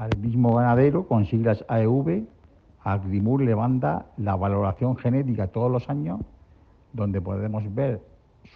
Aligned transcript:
al 0.00 0.16
mismo 0.16 0.54
ganadero 0.54 1.06
con 1.06 1.26
siglas 1.26 1.62
AEV, 1.68 2.24
Agrimur 2.82 3.42
le 3.42 3.54
manda 3.54 4.06
la 4.16 4.34
valoración 4.34 4.96
genética 4.96 5.48
todos 5.48 5.70
los 5.70 5.90
años, 5.90 6.20
donde 6.94 7.20
podemos 7.20 7.62
ver 7.74 8.00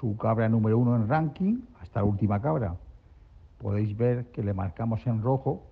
su 0.01 0.17
cabra 0.17 0.49
número 0.49 0.79
uno 0.79 0.97
en 0.97 1.07
ranking 1.07 1.59
hasta 1.83 2.01
la 2.01 2.07
última 2.07 2.41
cabra. 2.41 2.77
Podéis 3.59 3.95
ver 3.95 4.31
que 4.33 4.43
le 4.43 4.55
marcamos 4.55 5.07
en 5.07 5.21
rojo 5.21 5.65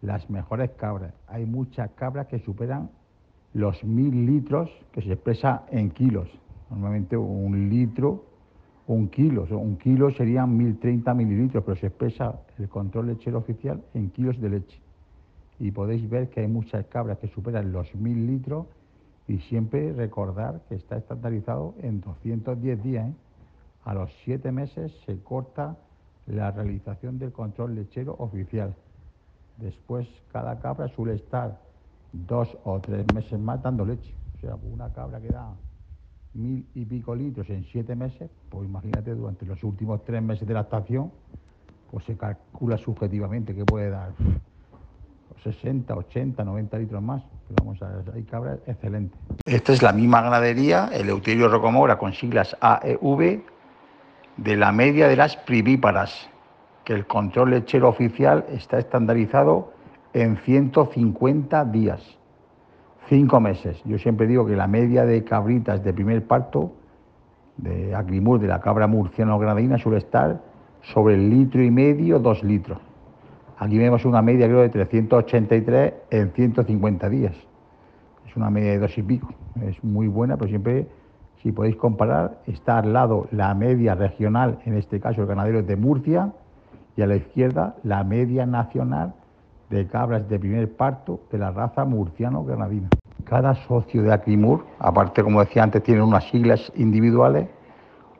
las 0.00 0.30
mejores 0.30 0.70
cabras. 0.76 1.12
Hay 1.26 1.44
muchas 1.44 1.90
cabras 1.96 2.28
que 2.28 2.38
superan 2.38 2.88
los 3.52 3.82
mil 3.82 4.26
litros, 4.26 4.70
que 4.92 5.02
se 5.02 5.14
expresa 5.14 5.64
en 5.72 5.90
kilos. 5.90 6.28
Normalmente 6.70 7.16
un 7.16 7.68
litro, 7.68 8.26
un 8.86 9.08
kilo, 9.08 9.44
un 9.50 9.76
kilo 9.76 10.12
serían 10.12 10.56
1030 10.56 11.12
mililitros, 11.14 11.64
pero 11.64 11.76
se 11.76 11.88
expresa 11.88 12.42
el 12.58 12.68
control 12.68 13.08
lechero 13.08 13.38
oficial 13.38 13.82
en 13.92 14.10
kilos 14.10 14.40
de 14.40 14.50
leche. 14.50 14.80
Y 15.60 15.70
podéis 15.70 16.08
ver 16.08 16.30
que 16.30 16.40
hay 16.40 16.48
muchas 16.48 16.86
cabras 16.86 17.18
que 17.18 17.28
superan 17.28 17.70
los 17.70 17.94
mil 17.94 18.26
litros 18.26 18.66
y 19.28 19.38
siempre 19.38 19.92
recordar 19.92 20.62
que 20.68 20.74
está 20.74 20.96
estandarizado 20.96 21.74
en 21.82 22.00
210 22.00 22.82
días. 22.82 23.08
¿eh? 23.10 23.14
A 23.84 23.94
los 23.94 24.10
siete 24.24 24.50
meses 24.50 24.90
se 25.04 25.22
corta 25.22 25.76
la 26.26 26.50
realización 26.50 27.18
del 27.18 27.30
control 27.30 27.74
lechero 27.74 28.16
oficial. 28.18 28.74
Después 29.58 30.08
cada 30.32 30.58
cabra 30.58 30.88
suele 30.88 31.14
estar 31.14 31.60
dos 32.12 32.56
o 32.64 32.80
tres 32.80 33.04
meses 33.14 33.38
más 33.38 33.62
dando 33.62 33.84
leche. 33.84 34.14
O 34.36 34.40
sea, 34.40 34.56
una 34.56 34.90
cabra 34.92 35.20
que 35.20 35.28
da 35.28 35.54
mil 36.32 36.66
y 36.74 36.86
pico 36.86 37.14
litros 37.14 37.50
en 37.50 37.64
siete 37.64 37.94
meses, 37.94 38.30
pues 38.48 38.66
imagínate 38.66 39.14
durante 39.14 39.44
los 39.44 39.62
últimos 39.62 40.02
tres 40.04 40.22
meses 40.22 40.48
de 40.48 40.54
lactación, 40.54 41.12
pues 41.90 42.04
se 42.04 42.16
calcula 42.16 42.78
subjetivamente 42.78 43.54
que 43.54 43.64
puede 43.64 43.90
dar 43.90 44.12
60, 45.42 45.94
80, 45.94 46.44
90 46.44 46.78
litros 46.78 47.02
más. 47.02 47.22
Pero 47.48 47.64
vamos 47.64 47.82
a 47.82 47.88
ver, 47.88 48.14
hay 48.14 48.22
cabras 48.24 48.58
excelentes. 48.66 49.18
Esta 49.44 49.72
es 49.72 49.82
la 49.82 49.92
misma 49.92 50.20
ganadería, 50.22 50.90
el 50.92 51.08
Euterio 51.08 51.48
Rocomora 51.48 51.98
con 51.98 52.12
siglas 52.12 52.56
AEV, 52.60 53.42
de 54.36 54.56
la 54.56 54.72
media 54.72 55.08
de 55.08 55.16
las 55.16 55.36
privíparas, 55.36 56.28
que 56.84 56.92
el 56.94 57.06
control 57.06 57.50
lechero 57.50 57.88
oficial 57.88 58.44
está 58.50 58.78
estandarizado 58.78 59.72
en 60.12 60.36
150 60.38 61.64
días, 61.66 62.00
cinco 63.08 63.40
meses. 63.40 63.80
Yo 63.84 63.98
siempre 63.98 64.26
digo 64.26 64.46
que 64.46 64.56
la 64.56 64.66
media 64.66 65.04
de 65.04 65.24
cabritas 65.24 65.84
de 65.84 65.92
primer 65.92 66.26
parto, 66.26 66.72
de 67.56 67.94
Agrimur, 67.94 68.40
de 68.40 68.48
la 68.48 68.60
cabra 68.60 68.86
murciano 68.86 69.38
granadina, 69.38 69.78
suele 69.78 69.98
estar 69.98 70.40
sobre 70.82 71.14
el 71.14 71.28
litro 71.28 71.62
y 71.62 71.70
medio, 71.70 72.18
dos 72.18 72.42
litros. 72.42 72.78
Aquí 73.60 73.76
vemos 73.76 74.06
una 74.06 74.22
media, 74.22 74.46
creo, 74.46 74.62
de 74.62 74.70
383 74.70 75.92
en 76.08 76.30
150 76.30 77.10
días. 77.10 77.34
Es 78.26 78.34
una 78.34 78.48
media 78.48 78.70
de 78.70 78.78
dos 78.78 78.96
y 78.96 79.02
pico. 79.02 79.28
Es 79.60 79.84
muy 79.84 80.08
buena, 80.08 80.38
pero 80.38 80.48
siempre, 80.48 80.86
si 81.42 81.52
podéis 81.52 81.76
comparar, 81.76 82.38
está 82.46 82.78
al 82.78 82.94
lado 82.94 83.28
la 83.32 83.54
media 83.54 83.94
regional, 83.94 84.60
en 84.64 84.78
este 84.78 84.98
caso 84.98 85.20
el 85.20 85.26
ganadero 85.26 85.62
de 85.62 85.76
Murcia, 85.76 86.32
y 86.96 87.02
a 87.02 87.06
la 87.06 87.16
izquierda 87.16 87.74
la 87.82 88.02
media 88.02 88.46
nacional 88.46 89.12
de 89.68 89.86
cabras 89.86 90.26
de 90.26 90.38
primer 90.38 90.74
parto 90.74 91.20
de 91.30 91.36
la 91.36 91.50
raza 91.50 91.84
murciano-granadina. 91.84 92.88
Cada 93.24 93.54
socio 93.66 94.02
de 94.02 94.10
Acrimur, 94.10 94.64
aparte 94.78 95.22
como 95.22 95.40
decía 95.40 95.64
antes, 95.64 95.82
tiene 95.82 96.02
unas 96.02 96.24
siglas 96.30 96.72
individuales, 96.76 97.46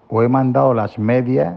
os 0.06 0.22
he 0.22 0.28
mandado 0.28 0.74
las 0.74 0.98
medias 0.98 1.54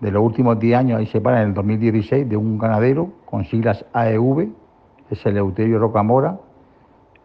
de 0.00 0.10
los 0.10 0.22
últimos 0.22 0.58
10 0.58 0.78
años, 0.78 0.98
ahí 0.98 1.06
se 1.06 1.20
para 1.20 1.42
en 1.42 1.48
el 1.48 1.54
2016, 1.54 2.28
de 2.28 2.36
un 2.36 2.58
ganadero 2.58 3.10
con 3.24 3.44
siglas 3.44 3.84
AEV, 3.92 4.48
es 5.10 5.24
el 5.26 5.36
Euterio 5.36 5.78
Rocamora, 5.78 6.38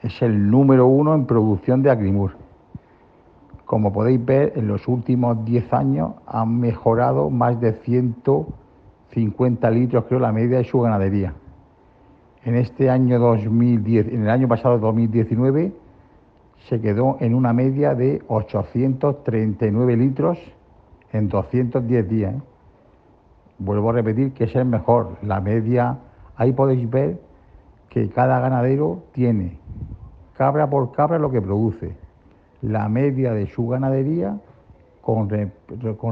es 0.02 0.22
el 0.22 0.50
número 0.50 0.88
uno 0.88 1.14
en 1.14 1.26
producción 1.26 1.82
de 1.82 1.92
Acrimur. 1.92 2.38
Como 3.66 3.92
podéis 3.92 4.24
ver, 4.24 4.54
en 4.56 4.68
los 4.68 4.88
últimos 4.88 5.44
10 5.46 5.74
años 5.74 6.14
han 6.26 6.60
mejorado 6.60 7.30
más 7.30 7.60
de 7.60 7.74
150 7.74 9.70
litros, 9.72 10.06
creo, 10.06 10.20
la 10.20 10.32
media 10.32 10.58
de 10.58 10.64
su 10.64 10.80
ganadería 10.82 11.34
en 12.46 12.56
este 12.56 12.90
año 12.90 13.20
2010, 13.20 14.08
en 14.08 14.24
el 14.24 14.30
año 14.30 14.48
pasado 14.48 14.80
2019, 14.80 15.74
se 16.68 16.82
quedó 16.82 17.18
en 17.20 17.36
una 17.36 17.54
media 17.54 17.96
de 17.96 18.22
839 18.28 19.98
litros 19.98 20.38
en 21.12 21.28
210 21.30 22.10
días. 22.10 22.36
¿eh? 22.36 22.42
Vuelvo 23.60 23.90
a 23.90 23.94
repetir 23.94 24.34
que 24.34 24.46
es 24.46 24.56
el 24.56 24.66
mejor. 24.66 25.18
La 25.22 25.42
media, 25.42 25.98
ahí 26.36 26.54
podéis 26.54 26.90
ver 26.90 27.20
que 27.90 28.10
cada 28.10 28.40
ganadero 28.40 29.04
tiene 29.14 29.60
cabra 30.40 30.70
por 30.70 30.94
cabra 30.94 31.20
lo 31.20 31.30
que 31.32 31.42
produce. 31.42 31.94
La 32.62 32.88
media 32.88 33.34
de 33.34 33.48
su 33.48 33.68
ganadería 33.68 34.40
con, 35.02 35.30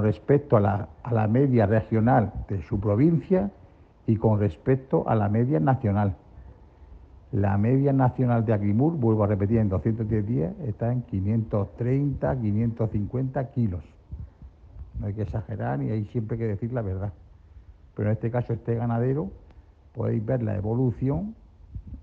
respecto 0.03 0.57
a 0.57 0.59
la, 0.59 1.27
media 1.27 1.65
regional 1.65 2.33
de 2.49 2.61
su 2.63 2.79
provincia 2.79 3.51
y 4.05 4.17
con 4.17 4.39
respecto 4.39 5.07
a 5.07 5.15
la 5.15 5.29
media 5.29 5.61
nacional. 5.61 6.15
La 7.31 7.57
media 7.57 7.93
nacional 7.93 8.45
de 8.45 8.53
Agrimur, 8.53 8.97
vuelvo 8.97 9.23
a 9.23 9.27
repetir, 9.27 9.59
en 9.59 9.69
210 9.69 10.27
días 10.27 10.53
está 10.65 10.91
en 10.91 11.03
530, 11.03 12.35
550 12.35 13.51
kilos. 13.51 13.83
No 14.99 15.07
hay 15.07 15.13
que 15.13 15.21
exagerar 15.21 15.79
ni 15.79 15.91
hay 15.91 16.05
siempre 16.05 16.37
que 16.37 16.47
decir 16.47 16.73
la 16.73 16.81
verdad. 16.81 17.13
Pero 17.97 18.09
en 18.09 18.13
este 18.13 18.29
caso, 18.29 18.53
este 18.53 18.75
ganadero, 18.75 19.31
podéis 19.93 20.23
ver 20.23 20.43
la 20.43 20.55
evolución 20.55 21.35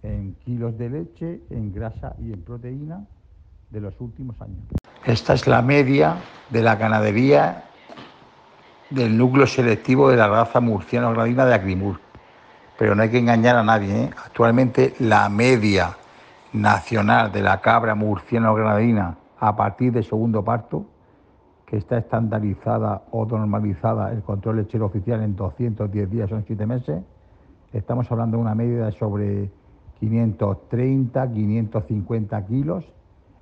en 0.03 0.35
kilos 0.45 0.77
de 0.77 0.91
leche, 0.91 1.41
en 1.51 1.73
grasa 1.73 2.17
y 2.19 2.33
en 2.33 2.43
proteína 2.43 3.07
de 3.71 3.81
los 3.81 4.01
últimos 4.01 4.39
años. 4.41 4.59
Esta 5.07 5.35
es 5.35 5.47
la 5.47 5.63
media 5.63 6.17
de 6.51 6.63
la 6.63 6.75
ganadería 6.75 7.65
del 8.91 9.17
núcleo 9.17 9.47
selectivo 9.47 10.11
de 10.11 10.17
la 10.17 10.27
raza 10.27 10.61
murciano-gradina 10.61 11.47
de 11.47 11.55
Agrimur. 11.55 12.01
Pero 12.77 12.97
no 12.97 13.03
hay 13.03 13.11
que 13.11 13.19
engañar 13.19 13.57
a 13.57 13.63
nadie. 13.63 14.05
¿eh? 14.05 14.11
Actualmente 14.17 14.95
la 14.99 15.29
media 15.29 15.97
nacional 16.53 17.31
de 17.31 17.41
la 17.41 17.61
cabra 17.61 17.95
murciano-granadina 17.95 19.17
a 19.39 19.55
partir 19.55 19.93
del 19.93 20.05
segundo 20.05 20.43
parto, 20.43 20.87
que 21.67 21.77
está 21.77 21.99
estandarizada 21.99 23.03
o 23.11 23.25
normalizada 23.25 24.13
el 24.13 24.23
control 24.23 24.57
lechero 24.57 24.87
oficial 24.87 25.23
en 25.23 25.35
210 25.35 26.11
días, 26.11 26.31
son 26.31 26.45
7 26.47 26.67
meses, 26.67 27.03
estamos 27.73 28.11
hablando 28.13 28.37
de 28.37 28.43
una 28.43 28.55
media 28.55 28.91
sobre 28.93 29.51
530, 30.01 31.31
550 31.33 32.47
kilos 32.47 32.85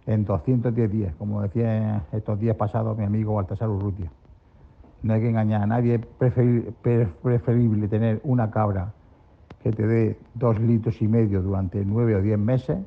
en 0.06 0.24
210 0.24 0.90
días, 0.90 1.14
como 1.16 1.42
decía 1.42 2.04
estos 2.12 2.38
días 2.38 2.56
pasados 2.56 2.96
mi 2.96 3.04
amigo 3.04 3.34
Baltasar 3.34 3.68
Urrutia. 3.68 4.10
No 5.02 5.14
hay 5.14 5.20
que 5.20 5.28
engañar 5.28 5.62
a 5.62 5.66
nadie, 5.66 5.94
es 5.94 7.08
preferible 7.22 7.88
tener 7.88 8.20
una 8.22 8.50
cabra 8.50 8.92
que 9.62 9.72
te 9.72 9.86
dé 9.86 10.18
dos 10.34 10.60
litros 10.60 11.00
y 11.02 11.08
medio 11.08 11.42
durante 11.42 11.84
nueve 11.84 12.14
o 12.16 12.22
diez 12.22 12.38
meses, 12.38 12.78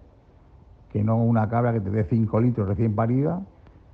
que 0.91 1.03
no 1.03 1.17
una 1.17 1.49
cabra 1.49 1.73
que 1.73 1.81
te 1.81 1.89
dé 1.89 2.05
cinco 2.05 2.39
litros 2.39 2.67
recién 2.67 2.95
parida 2.95 3.41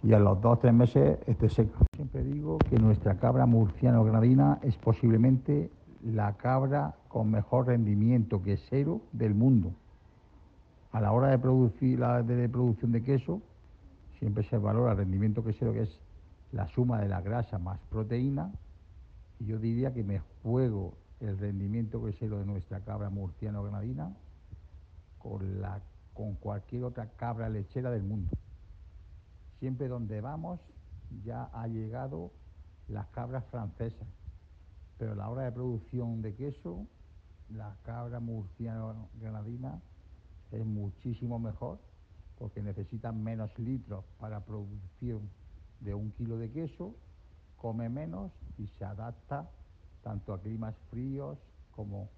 y 0.04 0.14
a 0.14 0.20
los 0.20 0.42
dos 0.42 0.54
o 0.54 0.60
tres 0.60 0.74
meses 0.74 1.20
esté 1.28 1.50
seca. 1.50 1.78
Siempre 1.96 2.24
digo 2.24 2.58
que 2.58 2.78
nuestra 2.78 3.18
cabra 3.18 3.46
murciano-granadina 3.46 4.60
es 4.64 4.76
posiblemente 4.78 5.70
la 6.04 6.34
cabra 6.34 6.96
con 7.08 7.30
mejor 7.30 7.68
rendimiento 7.68 8.42
quesero 8.42 9.02
del 9.12 9.36
mundo. 9.36 9.74
A 10.92 11.02
la 11.02 11.12
hora 11.12 11.28
de 11.28 11.38
producir 11.38 12.00
la 12.00 12.24
de 12.24 12.50
producción 12.50 12.92
de 12.92 13.04
queso, 13.04 13.42
siempre 14.18 14.44
se 14.44 14.58
valora 14.58 14.92
el 14.92 14.98
rendimiento 14.98 15.44
quesero, 15.44 15.74
que 15.74 15.84
es 15.84 16.00
la 16.52 16.68
suma 16.68 17.00
de 17.00 17.08
la 17.08 17.22
grasa 17.22 17.60
más 17.60 17.80
proteína, 17.90 18.52
y 19.40 19.46
yo 19.46 19.60
diría 19.60 19.94
que 19.94 20.04
me 20.04 20.22
juego 20.42 20.94
el 21.20 21.38
rendimiento 21.38 22.04
que 22.04 22.28
lo 22.28 22.40
de 22.40 22.46
nuestra 22.46 22.80
cabra 22.80 23.10
murciano-granadina 23.10 24.12
con, 25.20 25.62
la, 25.62 25.80
con 26.14 26.34
cualquier 26.36 26.84
otra 26.84 27.08
cabra 27.16 27.48
lechera 27.48 27.92
del 27.92 28.04
mundo. 28.04 28.32
Siempre 29.62 29.88
donde 29.88 30.22
vamos 30.22 30.60
ya 31.24 31.44
ha 31.54 31.68
llegado 31.68 32.32
las 32.88 33.06
cabras 33.10 33.46
francesas, 33.52 34.08
pero 34.98 35.14
la 35.14 35.30
hora 35.30 35.44
de 35.44 35.52
producción 35.52 36.24
de 36.24 36.34
queso, 36.34 36.88
la 37.48 37.76
cabra 37.84 38.20
murciano-granadina 38.20 39.80
es 40.52 40.66
muchísimo 40.66 41.38
mejor 41.38 41.78
porque 42.40 42.64
necesitan 42.64 43.24
menos 43.24 43.52
litros 43.60 44.04
para 44.20 44.40
producción 44.40 45.30
de 45.80 45.94
un 45.94 46.10
kilo 46.14 46.40
de 46.40 46.50
queso, 46.50 46.96
come 47.56 47.88
menos 47.88 48.32
y 48.58 48.66
se 48.66 48.84
adapta 48.84 49.48
tanto 50.02 50.34
a 50.34 50.42
climas 50.42 50.74
fríos 50.90 51.38
como 51.76 52.10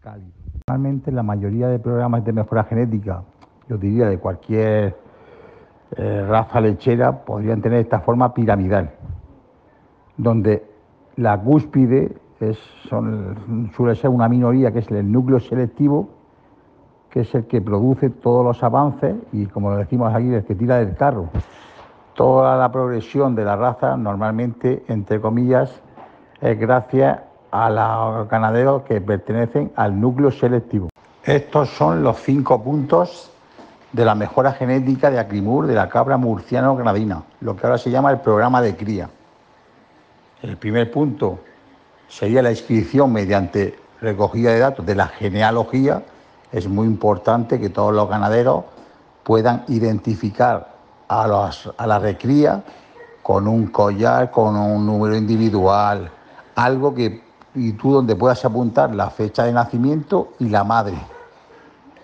cálidos. 0.00 0.34
Normalmente 0.66 1.12
la 1.12 1.22
mayoría 1.22 1.68
de 1.68 1.78
programas 1.78 2.24
de 2.24 2.32
mejora 2.32 2.64
genética, 2.64 3.22
yo 3.68 3.78
diría 3.78 4.08
de 4.08 4.18
cualquier 4.18 5.09
eh, 5.96 6.24
raza 6.28 6.60
lechera, 6.60 7.24
podrían 7.24 7.60
tener 7.60 7.80
esta 7.80 8.00
forma 8.00 8.32
piramidal, 8.32 8.90
donde 10.16 10.64
la 11.16 11.38
cúspide 11.38 12.16
es, 12.40 12.58
suele 12.88 13.94
ser 13.96 14.10
una 14.10 14.28
minoría 14.28 14.72
que 14.72 14.80
es 14.80 14.90
el 14.90 15.10
núcleo 15.10 15.40
selectivo, 15.40 16.08
que 17.10 17.20
es 17.20 17.34
el 17.34 17.46
que 17.46 17.60
produce 17.60 18.08
todos 18.10 18.44
los 18.44 18.62
avances 18.62 19.16
y, 19.32 19.46
como 19.46 19.76
decimos 19.76 20.14
aquí, 20.14 20.32
el 20.32 20.44
que 20.44 20.54
tira 20.54 20.76
del 20.78 20.96
carro. 20.96 21.28
Toda 22.14 22.56
la 22.56 22.70
progresión 22.70 23.34
de 23.34 23.44
la 23.44 23.56
raza, 23.56 23.96
normalmente, 23.96 24.84
entre 24.88 25.20
comillas, 25.20 25.82
es 26.40 26.58
gracias 26.58 27.20
a 27.50 27.68
los 27.68 28.28
ganaderos 28.28 28.82
que 28.82 29.00
pertenecen 29.00 29.72
al 29.74 30.00
núcleo 30.00 30.30
selectivo. 30.30 30.88
Estos 31.24 31.68
son 31.70 32.02
los 32.02 32.18
cinco 32.18 32.62
puntos 32.62 33.32
de 33.92 34.04
la 34.04 34.14
mejora 34.14 34.52
genética 34.52 35.10
de 35.10 35.18
Acrimur 35.18 35.66
de 35.66 35.74
la 35.74 35.88
cabra 35.88 36.16
murciano-granadina, 36.16 37.22
lo 37.40 37.56
que 37.56 37.66
ahora 37.66 37.78
se 37.78 37.90
llama 37.90 38.10
el 38.10 38.20
programa 38.20 38.62
de 38.62 38.76
cría. 38.76 39.10
El 40.42 40.56
primer 40.56 40.90
punto 40.90 41.40
sería 42.08 42.42
la 42.42 42.50
inscripción 42.50 43.12
mediante 43.12 43.78
recogida 44.00 44.52
de 44.52 44.60
datos 44.60 44.86
de 44.86 44.94
la 44.94 45.08
genealogía. 45.08 46.02
Es 46.52 46.68
muy 46.68 46.86
importante 46.86 47.60
que 47.60 47.68
todos 47.68 47.94
los 47.94 48.08
ganaderos 48.08 48.64
puedan 49.22 49.64
identificar 49.68 50.74
a, 51.08 51.50
a 51.76 51.86
la 51.86 51.98
recría 51.98 52.62
con 53.22 53.46
un 53.46 53.66
collar, 53.66 54.30
con 54.30 54.56
un 54.56 54.86
número 54.86 55.16
individual, 55.16 56.10
algo 56.54 56.94
que 56.94 57.22
y 57.54 57.72
tú 57.72 57.92
donde 57.92 58.14
puedas 58.14 58.44
apuntar 58.44 58.94
la 58.94 59.10
fecha 59.10 59.44
de 59.44 59.52
nacimiento 59.52 60.32
y 60.38 60.48
la 60.48 60.64
madre. 60.64 60.96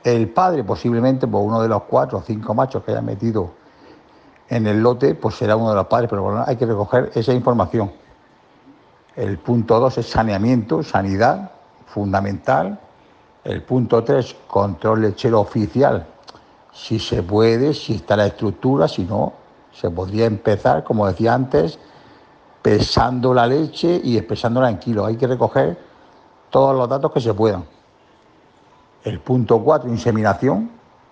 El 0.06 0.28
padre, 0.28 0.62
posiblemente, 0.62 1.26
por 1.26 1.42
uno 1.42 1.60
de 1.60 1.66
los 1.66 1.82
cuatro 1.82 2.18
o 2.18 2.22
cinco 2.22 2.54
machos 2.54 2.84
que 2.84 2.92
haya 2.92 3.02
metido 3.02 3.50
en 4.48 4.68
el 4.68 4.80
lote, 4.80 5.16
pues 5.16 5.34
será 5.34 5.56
uno 5.56 5.70
de 5.70 5.74
los 5.74 5.88
padres, 5.88 6.08
pero 6.08 6.22
bueno, 6.22 6.44
hay 6.46 6.54
que 6.54 6.64
recoger 6.64 7.10
esa 7.12 7.32
información. 7.32 7.90
El 9.16 9.38
punto 9.38 9.80
dos 9.80 9.98
es 9.98 10.08
saneamiento, 10.08 10.84
sanidad, 10.84 11.50
fundamental. 11.86 12.78
El 13.42 13.64
punto 13.64 14.04
tres, 14.04 14.36
control 14.46 15.02
lechero 15.02 15.40
oficial. 15.40 16.06
Si 16.72 17.00
se 17.00 17.24
puede, 17.24 17.74
si 17.74 17.96
está 17.96 18.16
la 18.16 18.26
estructura, 18.26 18.86
si 18.86 19.02
no, 19.02 19.32
se 19.72 19.90
podría 19.90 20.26
empezar, 20.26 20.84
como 20.84 21.08
decía 21.08 21.34
antes, 21.34 21.80
pesando 22.62 23.34
la 23.34 23.48
leche 23.48 24.00
y 24.04 24.16
expresándola 24.16 24.70
en 24.70 24.78
kilos. 24.78 25.08
Hay 25.08 25.16
que 25.16 25.26
recoger 25.26 25.76
todos 26.50 26.76
los 26.76 26.88
datos 26.88 27.10
que 27.10 27.20
se 27.20 27.34
puedan. 27.34 27.64
El 29.06 29.20
punto 29.20 29.62
4, 29.62 29.88
inseminación, 29.88 30.68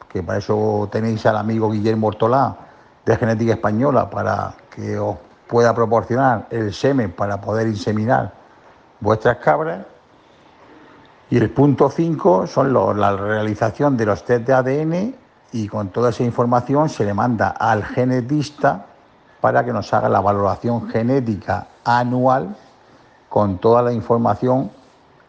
que 0.09 0.21
para 0.21 0.41
eso 0.41 0.89
tenéis 0.91 1.25
al 1.27 1.37
amigo 1.37 1.71
Guillermo 1.71 2.09
Ortolá 2.09 2.57
de 3.07 3.17
Genética 3.17 3.53
Española 3.53 4.11
para 4.11 4.53
que 4.69 4.99
os 4.99 5.17
pueda 5.47 5.73
proporcionar 5.73 6.49
el 6.51 6.75
semen 6.75 7.13
para 7.13 7.41
poder 7.41 7.69
inseminar 7.69 8.33
vuestras 8.99 9.37
cabras. 9.37 9.87
Y 11.31 11.37
el 11.37 11.51
punto 11.51 11.89
5 11.89 12.49
son 12.49 12.73
la 12.73 13.17
realización 13.17 13.97
de 13.97 14.07
los 14.07 14.25
test 14.25 14.45
de 14.45 14.55
ADN 14.55 15.15
y 15.53 15.69
con 15.69 15.91
toda 15.91 16.11
esa 16.11 16.25
información 16.25 16.89
se 16.89 17.05
le 17.05 17.15
manda 17.15 17.51
al 17.51 17.85
genetista 17.85 18.87
para 19.41 19.65
que 19.65 19.73
nos 19.73 19.95
haga 19.95 20.09
la 20.09 20.21
valoración 20.21 20.89
genética 20.89 21.69
anual 21.85 22.57
con 23.29 23.59
toda 23.59 23.83
la 23.83 23.93
información 23.93 24.73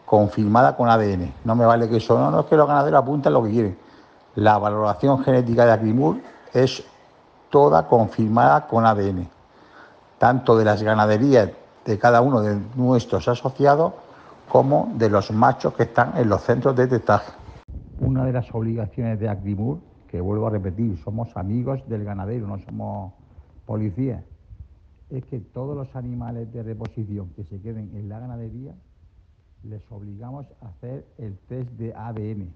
confirmada 0.06 0.76
con 0.76 0.88
ADN. 0.88 1.32
No 1.44 1.54
me 1.54 1.66
vale 1.66 1.88
que 1.88 1.96
eso, 1.96 2.18
no, 2.18 2.30
no 2.30 2.40
es 2.40 2.46
que 2.46 2.56
los 2.56 2.66
ganaderos 2.66 3.02
apunten 3.02 3.32
lo 3.32 3.42
que 3.42 3.50
quieren. 3.50 3.78
La 4.36 4.56
valoración 4.56 5.22
genética 5.22 5.66
de 5.66 5.72
Acrimur 5.72 6.16
es 6.54 6.82
toda 7.50 7.86
confirmada 7.86 8.66
con 8.66 8.86
ADN, 8.86 9.28
tanto 10.18 10.56
de 10.56 10.64
las 10.64 10.82
ganaderías 10.82 11.50
de 11.84 11.98
cada 11.98 12.20
uno 12.20 12.40
de 12.40 12.58
nuestros 12.76 13.28
asociados 13.28 13.92
como 14.48 14.92
de 14.94 15.10
los 15.10 15.30
machos 15.32 15.74
que 15.74 15.82
están 15.82 16.16
en 16.16 16.28
los 16.28 16.42
centros 16.42 16.74
de 16.76 16.86
testaje. 16.86 17.32
Una 18.00 18.24
de 18.24 18.32
las 18.32 18.54
obligaciones 18.54 19.18
de 19.18 19.28
Acrimur, 19.28 19.80
que 20.08 20.20
vuelvo 20.20 20.46
a 20.46 20.50
repetir, 20.50 20.98
somos 21.02 21.36
amigos 21.36 21.80
del 21.88 22.04
ganadero, 22.04 22.46
no 22.46 22.58
somos 22.58 23.12
policía 23.66 24.22
es 25.10 25.24
que 25.24 25.38
todos 25.38 25.76
los 25.76 25.94
animales 25.94 26.52
de 26.52 26.62
reposición 26.62 27.30
que 27.30 27.44
se 27.44 27.60
queden 27.60 27.90
en 27.94 28.08
la 28.08 28.18
ganadería 28.18 28.74
les 29.68 29.82
obligamos 29.90 30.46
a 30.62 30.68
hacer 30.68 31.04
el 31.18 31.36
test 31.48 31.68
de 31.72 31.92
ADN 31.94 32.54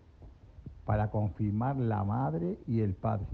para 0.84 1.10
confirmar 1.10 1.76
la 1.76 2.04
madre 2.04 2.58
y 2.66 2.80
el 2.80 2.94
padre. 2.94 3.26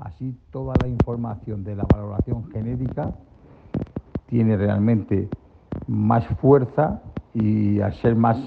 Así 0.00 0.36
toda 0.50 0.74
la 0.80 0.88
información 0.88 1.64
de 1.64 1.76
la 1.76 1.84
valoración 1.84 2.50
genética 2.50 3.12
tiene 4.26 4.56
realmente 4.56 5.28
más 5.86 6.26
fuerza 6.40 7.02
y 7.34 7.80
al 7.80 7.94
ser 7.94 8.14
más, 8.14 8.38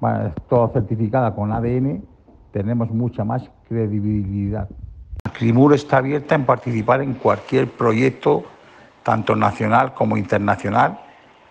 más 0.00 0.32
todo 0.48 0.68
certificada 0.68 1.34
con 1.34 1.52
ADN 1.52 2.04
tenemos 2.52 2.90
mucha 2.90 3.24
más 3.24 3.48
credibilidad. 3.68 4.68
CRIMUR 5.32 5.74
está 5.74 5.98
abierta 5.98 6.34
en 6.34 6.46
participar 6.46 7.02
en 7.02 7.14
cualquier 7.14 7.70
proyecto, 7.70 8.44
tanto 9.04 9.36
nacional 9.36 9.94
como 9.94 10.16
internacional, 10.16 10.98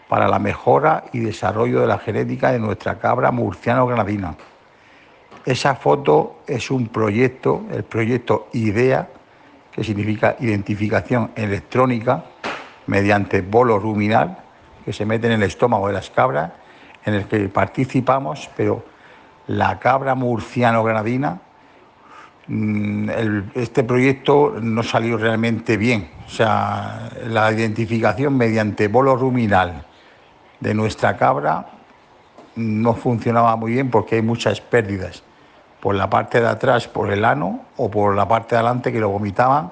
para 0.07 0.27
la 0.27 0.39
mejora 0.39 1.05
y 1.13 1.19
desarrollo 1.19 1.81
de 1.81 1.87
la 1.87 1.99
genética 1.99 2.51
de 2.51 2.59
nuestra 2.59 2.97
cabra 2.97 3.31
murciano-granadina. 3.31 4.35
Esa 5.45 5.75
foto 5.75 6.39
es 6.47 6.71
un 6.71 6.87
proyecto, 6.87 7.65
el 7.71 7.83
proyecto 7.83 8.47
IDEA, 8.53 9.07
que 9.71 9.83
significa 9.83 10.35
identificación 10.39 11.31
electrónica 11.35 12.23
mediante 12.87 13.41
bolo 13.41 13.79
ruminal, 13.79 14.37
que 14.83 14.93
se 14.93 15.05
mete 15.05 15.27
en 15.27 15.33
el 15.33 15.43
estómago 15.43 15.87
de 15.87 15.93
las 15.93 16.09
cabras, 16.09 16.51
en 17.05 17.13
el 17.13 17.25
que 17.25 17.47
participamos, 17.49 18.49
pero 18.55 18.83
la 19.47 19.79
cabra 19.79 20.15
murciano-granadina 20.15 21.41
Mm, 22.47 23.09
este 23.55 23.83
proyecto 23.83 24.55
no 24.61 24.81
salió 24.81 25.17
realmente 25.17 25.75
bien. 25.75 26.09
O 26.25 26.29
sea, 26.29 27.09
la 27.27 27.51
identificación 27.51 28.37
mediante 28.37 28.87
bolo 28.87 29.15
ruminal 29.15 29.85
de 30.59 30.73
nuestra 30.73 31.17
cabra 31.17 31.67
no 32.55 32.93
funcionaba 32.93 33.55
muy 33.55 33.73
bien 33.73 33.89
porque 33.89 34.15
hay 34.15 34.21
muchas 34.21 34.59
pérdidas. 34.61 35.23
Por 35.79 35.95
la 35.95 36.09
parte 36.09 36.41
de 36.41 36.47
atrás, 36.47 36.87
por 36.87 37.11
el 37.11 37.23
ano, 37.23 37.61
o 37.77 37.89
por 37.89 38.15
la 38.15 38.27
parte 38.27 38.55
de 38.55 38.59
adelante 38.59 38.91
que 38.91 38.99
lo 38.99 39.09
vomitaban. 39.09 39.71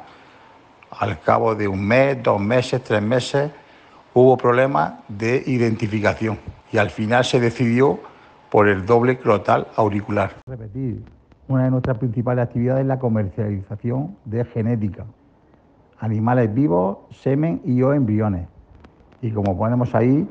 Al 0.92 1.20
cabo 1.20 1.56
de 1.56 1.68
un 1.68 1.86
mes, 1.86 2.22
dos 2.22 2.40
meses, 2.40 2.84
tres 2.84 3.02
meses, 3.02 3.52
hubo 4.14 4.38
problemas 4.38 4.94
de 5.08 5.44
identificación 5.46 6.40
y 6.72 6.78
al 6.78 6.90
final 6.90 7.26
se 7.26 7.40
decidió 7.40 8.00
por 8.50 8.68
el 8.70 8.86
doble 8.86 9.18
crotal 9.18 9.68
auricular. 9.76 10.36
Repetir, 10.48 11.04
una 11.48 11.66
de 11.66 11.72
nuestras 11.72 11.98
principales 11.98 12.44
actividades 12.44 12.82
es 12.82 12.88
la 12.88 13.00
comercialización 13.00 14.16
de 14.26 14.46
genética, 14.46 15.06
animales 16.00 16.54
vivos, 16.54 17.00
semen 17.12 17.62
y 17.66 17.82
o 17.82 17.94
embriones. 17.94 18.48
Y 19.22 19.32
como 19.32 19.58
ponemos 19.58 19.94
ahí, 19.96 20.28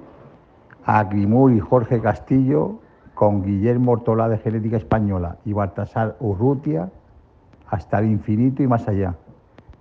a 0.85 1.05
Grimur 1.05 1.53
y 1.53 1.61
Jorge 1.61 2.01
Castillo 2.01 2.81
con 3.15 3.43
Guillermo 3.43 3.93
Ortola 3.93 4.29
de 4.29 4.39
Genética 4.39 4.77
Española 4.77 5.39
y 5.45 5.53
Baltasar 5.53 6.17
Urrutia 6.21 6.91
hasta 7.69 7.99
el 8.01 8.07
infinito 8.07 8.63
y 8.63 8.67
más 8.67 8.87
allá. 8.89 9.15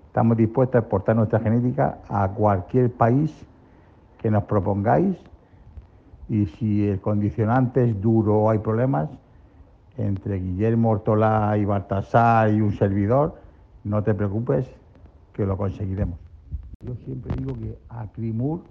Estamos 0.07 0.37
dispuestos 0.37 0.75
a 0.75 0.79
exportar 0.79 1.15
nuestra 1.15 1.39
genética 1.39 1.97
a 2.07 2.29
cualquier 2.29 2.91
país 2.91 3.47
que 4.19 4.29
nos 4.31 4.43
propongáis 4.43 5.17
y 6.29 6.45
si 6.45 6.87
el 6.87 7.01
condicionante 7.01 7.83
es 7.83 7.99
duro 7.99 8.37
o 8.37 8.49
hay 8.49 8.59
problemas, 8.59 9.09
entre 9.97 10.39
Guillermo 10.39 10.91
Ortolá 10.91 11.57
y 11.57 11.65
Baltasar 11.65 12.51
y 12.53 12.61
un 12.61 12.73
servidor, 12.73 13.35
no 13.83 14.01
te 14.03 14.13
preocupes, 14.13 14.67
que 15.33 15.45
lo 15.45 15.57
conseguiremos. 15.57 16.17
Yo 16.81 16.95
siempre 16.95 17.35
digo 17.35 17.53
que 17.55 17.77
a 17.89 18.07
Crimur 18.07 18.61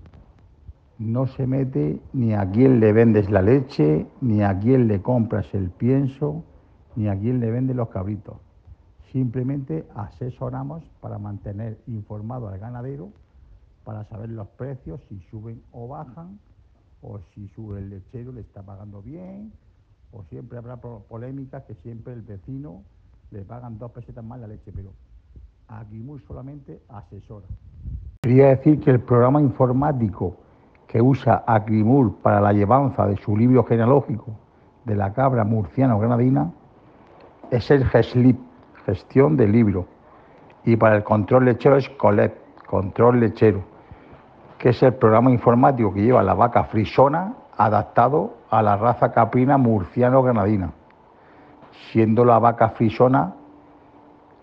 no 0.99 1.27
se 1.27 1.47
mete 1.47 2.01
ni 2.13 2.35
a 2.35 2.51
quién 2.51 2.81
le 2.81 2.93
vendes 2.93 3.31
la 3.31 3.43
leche, 3.43 4.07
ni 4.21 4.43
a 4.43 4.59
quién 4.59 4.89
le 4.89 5.03
compras 5.03 5.53
el 5.55 5.71
pienso, 5.71 6.45
ni 6.97 7.09
a 7.09 7.19
quién 7.19 7.41
le 7.41 7.51
vendes 7.51 7.77
los 7.77 7.89
cabritos. 7.89 8.37
Simplemente 9.11 9.87
asesoramos 9.95 10.83
para 11.01 11.19
mantener 11.19 11.79
informado 11.87 12.49
al 12.49 12.59
ganadero, 12.59 13.11
para 13.85 14.05
saber 14.05 14.31
los 14.31 14.49
precios, 14.49 15.01
si 15.09 15.21
suben 15.31 15.63
o 15.73 15.89
bajan, 15.89 16.39
o 17.03 17.19
si 17.35 17.49
sube 17.49 17.81
el 17.81 17.91
lechero, 17.91 18.33
le 18.33 18.43
está 18.43 18.63
pagando 18.63 19.03
bien, 19.03 19.53
o 20.13 20.23
siempre 20.25 20.59
habrá 20.59 20.77
polémicas 20.77 21.65
que 21.65 21.75
siempre 21.75 22.13
el 22.13 22.23
vecino 22.23 22.83
le 23.31 23.43
pagan 23.43 23.79
dos 23.79 23.91
pesetas 23.91 24.25
más 24.25 24.39
la 24.41 24.47
leche, 24.47 24.71
pero 24.73 24.93
Agrimur 25.69 26.21
solamente 26.27 26.83
asesora. 26.89 27.47
Quería 28.23 28.49
decir 28.49 28.81
que 28.81 28.91
el 28.91 29.01
programa 29.01 29.41
informático 29.41 30.37
que 30.93 31.01
usa 31.01 31.43
Agrimur 31.47 32.17
para 32.17 32.39
la 32.39 32.53
llevanza 32.53 33.07
de 33.07 33.17
su 33.17 33.35
libro 33.35 33.65
genealógico 33.65 34.27
de 34.85 34.95
la 34.95 35.15
cabra 35.15 35.43
murciano-granadina 35.43 36.53
es 37.51 37.71
el 37.71 37.87
GESLIP, 37.87 38.39
gestión 38.85 39.39
del 39.39 39.53
libro, 39.53 39.87
y 40.65 40.77
para 40.77 40.97
el 40.97 41.03
control 41.03 41.47
lechero 41.47 41.79
es 41.79 41.89
COLEP, 41.89 42.35
control 42.67 43.21
lechero, 43.21 43.63
que 44.59 44.69
es 44.69 44.83
el 44.83 44.93
programa 44.93 45.31
informático 45.31 45.95
que 45.95 46.03
lleva 46.03 46.23
la 46.23 46.35
vaca 46.35 46.65
frisona 46.65 47.37
adaptado 47.57 48.35
a 48.51 48.61
la 48.61 48.77
raza 48.77 49.13
caprina 49.13 49.57
murciano-granadina, 49.57 50.73
siendo 51.91 52.23
la 52.27 52.39
vaca 52.39 52.69
frisona 52.69 53.33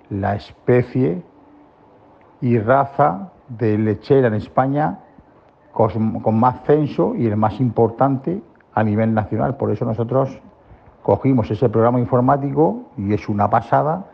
la 0.10 0.34
especie 0.34 1.22
y 2.42 2.58
raza 2.58 3.30
de 3.50 3.78
lechera 3.78 4.30
en 4.30 4.34
España 4.34 4.98
con, 5.72 6.40
más 6.40 6.64
censo 6.64 7.16
y 7.16 7.28
el 7.28 7.38
más 7.38 7.60
importante 7.60 8.42
a 8.74 8.84
nivel 8.84 9.14
nacional. 9.14 9.58
Por 9.58 9.72
eso 9.72 9.86
nosotros 9.86 10.40
cogimos 11.04 11.50
ese 11.52 11.70
programa 11.70 12.00
informático 12.00 12.84
y 12.98 13.14
es 13.14 13.30
una 13.30 13.50
pasada 13.50 14.06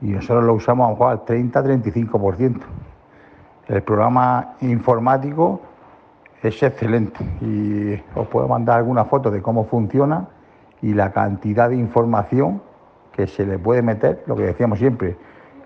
y 0.00 0.10
nosotros 0.10 0.44
lo 0.44 0.54
usamos 0.54 0.86
a 0.86 0.90
lo 0.90 0.94
mejor 0.96 1.10
al 1.12 1.24
30-35%. 1.24 2.60
El 3.68 3.82
programa 3.82 4.54
informático 4.60 5.60
es 6.42 6.62
excelente 6.62 7.24
y 7.40 7.94
os 8.18 8.26
puedo 8.28 8.48
mandar 8.48 8.78
alguna 8.78 9.04
foto 9.04 9.30
de 9.30 9.42
cómo 9.42 9.64
funciona 9.64 10.28
y 10.80 10.94
la 10.94 11.12
cantidad 11.12 11.68
de 11.68 11.76
información 11.76 12.62
que 13.12 13.26
se 13.26 13.44
le 13.44 13.58
puede 13.58 13.82
meter, 13.82 14.22
lo 14.26 14.36
que 14.36 14.44
decíamos 14.44 14.78
siempre, 14.78 15.16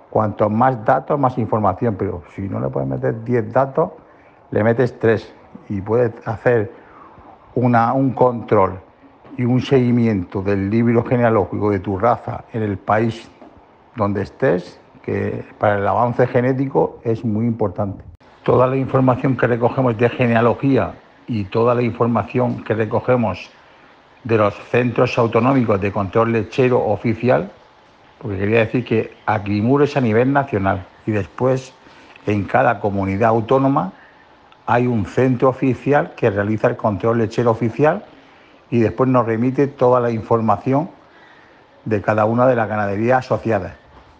cuanto 0.08 0.48
más 0.48 0.84
datos, 0.84 1.18
más 1.18 1.36
información, 1.38 1.96
pero 1.98 2.22
si 2.34 2.48
no 2.48 2.60
le 2.60 2.68
puedes 2.68 2.88
meter 2.88 3.22
10 3.24 3.52
datos, 3.52 3.90
le 4.52 4.62
metes 4.62 4.98
3 4.98 5.34
y 5.70 5.80
puedes 5.80 6.12
hacer 6.26 6.70
una, 7.54 7.92
un 7.92 8.12
control 8.12 8.78
y 9.36 9.44
un 9.44 9.60
seguimiento 9.60 10.42
del 10.42 10.70
libro 10.70 11.04
genealógico 11.04 11.70
de 11.70 11.80
tu 11.80 11.98
raza 11.98 12.44
en 12.52 12.62
el 12.62 12.76
país 12.76 13.28
donde 13.96 14.22
estés, 14.22 14.78
que 15.02 15.44
para 15.58 15.78
el 15.78 15.88
avance 15.88 16.26
genético 16.26 17.00
es 17.02 17.24
muy 17.24 17.46
importante. 17.46 18.04
Toda 18.44 18.66
la 18.66 18.76
información 18.76 19.36
que 19.36 19.46
recogemos 19.46 19.96
de 19.96 20.08
genealogía 20.10 20.94
y 21.26 21.44
toda 21.44 21.74
la 21.74 21.82
información 21.82 22.62
que 22.62 22.74
recogemos 22.74 23.50
de 24.24 24.36
los 24.36 24.54
centros 24.70 25.18
autonómicos 25.18 25.80
de 25.80 25.90
control 25.90 26.32
lechero 26.32 26.84
oficial, 26.84 27.50
porque 28.18 28.38
quería 28.38 28.60
decir 28.60 28.84
que 28.84 29.14
Agrimur 29.26 29.82
es 29.82 29.96
a 29.96 30.00
nivel 30.00 30.32
nacional 30.32 30.84
y 31.06 31.10
después 31.10 31.72
en 32.26 32.44
cada 32.44 32.78
comunidad 32.78 33.30
autónoma 33.30 33.92
hay 34.66 34.86
un 34.86 35.06
centro 35.06 35.48
oficial 35.48 36.14
que 36.16 36.30
realiza 36.30 36.68
el 36.68 36.76
control 36.76 37.18
lechero 37.18 37.50
oficial 37.50 38.04
y 38.70 38.80
después 38.80 39.08
nos 39.08 39.26
remite 39.26 39.66
toda 39.66 40.00
la 40.00 40.10
información 40.10 40.90
de 41.84 42.00
cada 42.00 42.24
una 42.24 42.46
de 42.46 42.56
las 42.56 42.68
ganaderías 42.68 43.24
asociadas. 43.24 43.74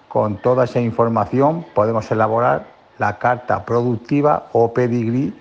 Con 0.09 0.37
toda 0.37 0.65
esa 0.65 0.81
información 0.81 1.65
podemos 1.75 2.11
elaborar 2.11 2.67
la 2.99 3.19
carta 3.19 3.65
productiva 3.65 4.49
o 4.53 4.75
pedigrí 4.75 5.35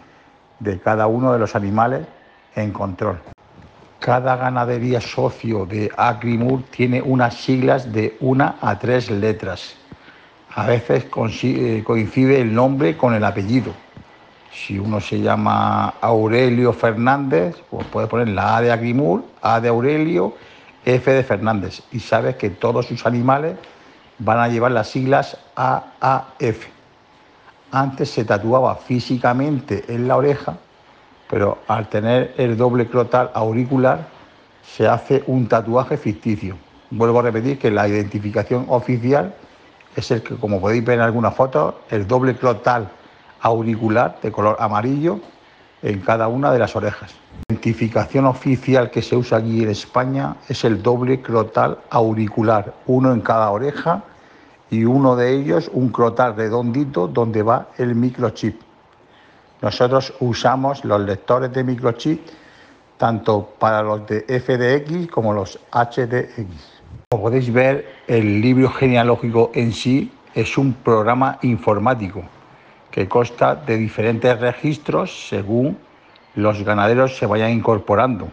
de 0.59 0.79
cada 0.79 1.07
uno 1.07 1.33
de 1.33 1.39
los 1.39 1.55
animales 1.55 2.05
en 2.55 2.71
control. 2.71 3.19
Cada 3.99 4.35
ganadería 4.35 5.01
socio 5.01 5.65
de 5.65 5.91
Agrimur 5.95 6.63
tiene 6.71 7.01
unas 7.01 7.35
siglas 7.35 7.91
de 7.91 8.17
una 8.19 8.55
a 8.61 8.79
tres 8.79 9.11
letras. 9.11 9.75
A 10.55 10.65
veces 10.65 11.05
eh, 11.05 11.83
coincide 11.85 12.41
el 12.41 12.53
nombre 12.53 12.97
con 12.97 13.13
el 13.13 13.23
apellido. 13.23 13.73
Si 14.53 14.77
uno 14.77 14.99
se 14.99 15.19
llama 15.19 15.93
Aurelio 16.01 16.73
Fernández, 16.73 17.55
pues 17.69 17.87
puede 17.87 18.07
poner 18.07 18.27
la 18.29 18.57
A 18.57 18.61
de 18.61 18.71
Agrimur, 18.71 19.23
A 19.41 19.61
de 19.61 19.69
Aurelio, 19.69 20.35
F 20.85 21.11
de 21.11 21.23
Fernández. 21.23 21.81
Y 21.91 21.99
sabes 21.99 22.35
que 22.35 22.49
todos 22.49 22.85
sus 22.85 23.05
animales 23.05 23.55
van 24.19 24.39
a 24.39 24.49
llevar 24.49 24.71
las 24.71 24.89
siglas 24.89 25.37
AAF. 25.55 26.65
Antes 27.71 28.09
se 28.09 28.25
tatuaba 28.25 28.75
físicamente 28.75 29.85
en 29.87 30.07
la 30.07 30.17
oreja, 30.17 30.57
pero 31.29 31.59
al 31.67 31.87
tener 31.87 32.33
el 32.37 32.57
doble 32.57 32.87
crotal 32.87 33.31
auricular 33.33 34.05
se 34.63 34.85
hace 34.87 35.23
un 35.27 35.47
tatuaje 35.47 35.95
ficticio. 35.95 36.57
Vuelvo 36.89 37.19
a 37.19 37.23
repetir 37.23 37.57
que 37.57 37.71
la 37.71 37.87
identificación 37.87 38.65
oficial 38.67 39.33
es 39.95 40.11
el 40.11 40.21
que, 40.21 40.35
como 40.35 40.59
podéis 40.59 40.83
ver 40.83 40.95
en 40.95 41.05
algunas 41.05 41.33
fotos, 41.33 41.75
el 41.89 42.05
doble 42.05 42.35
crotal 42.35 42.89
auricular 43.41 44.19
de 44.21 44.31
color 44.31 44.57
amarillo 44.59 45.19
en 45.81 45.99
cada 46.01 46.27
una 46.27 46.51
de 46.51 46.59
las 46.59 46.75
orejas. 46.75 47.13
La 47.49 47.55
identificación 47.55 48.25
oficial 48.25 48.91
que 48.91 49.01
se 49.01 49.15
usa 49.15 49.39
aquí 49.39 49.63
en 49.63 49.69
España 49.69 50.35
es 50.47 50.63
el 50.63 50.81
doble 50.81 51.21
crotal 51.21 51.79
auricular, 51.89 52.73
uno 52.85 53.11
en 53.11 53.21
cada 53.21 53.49
oreja 53.49 54.03
y 54.69 54.85
uno 54.85 55.15
de 55.15 55.33
ellos 55.33 55.69
un 55.73 55.89
crotal 55.89 56.35
redondito 56.35 57.07
donde 57.07 57.43
va 57.43 57.67
el 57.77 57.95
microchip. 57.95 58.61
Nosotros 59.61 60.13
usamos 60.19 60.85
los 60.85 61.01
lectores 61.01 61.51
de 61.51 61.63
microchip 61.63 62.21
tanto 62.97 63.49
para 63.57 63.81
los 63.81 64.05
de 64.05 64.21
FDX 64.21 65.11
como 65.11 65.33
los 65.33 65.59
HDX. 65.71 66.45
Como 67.09 67.23
podéis 67.23 67.51
ver, 67.51 67.85
el 68.07 68.41
libro 68.41 68.69
genealógico 68.69 69.51
en 69.55 69.73
sí 69.73 70.11
es 70.35 70.57
un 70.57 70.73
programa 70.73 71.39
informático 71.41 72.23
que 72.91 73.07
consta 73.07 73.55
de 73.55 73.77
diferentes 73.77 74.39
registros 74.39 75.29
según 75.29 75.77
los 76.35 76.63
ganaderos 76.63 77.17
se 77.17 77.25
vayan 77.25 77.51
incorporando. 77.51 78.29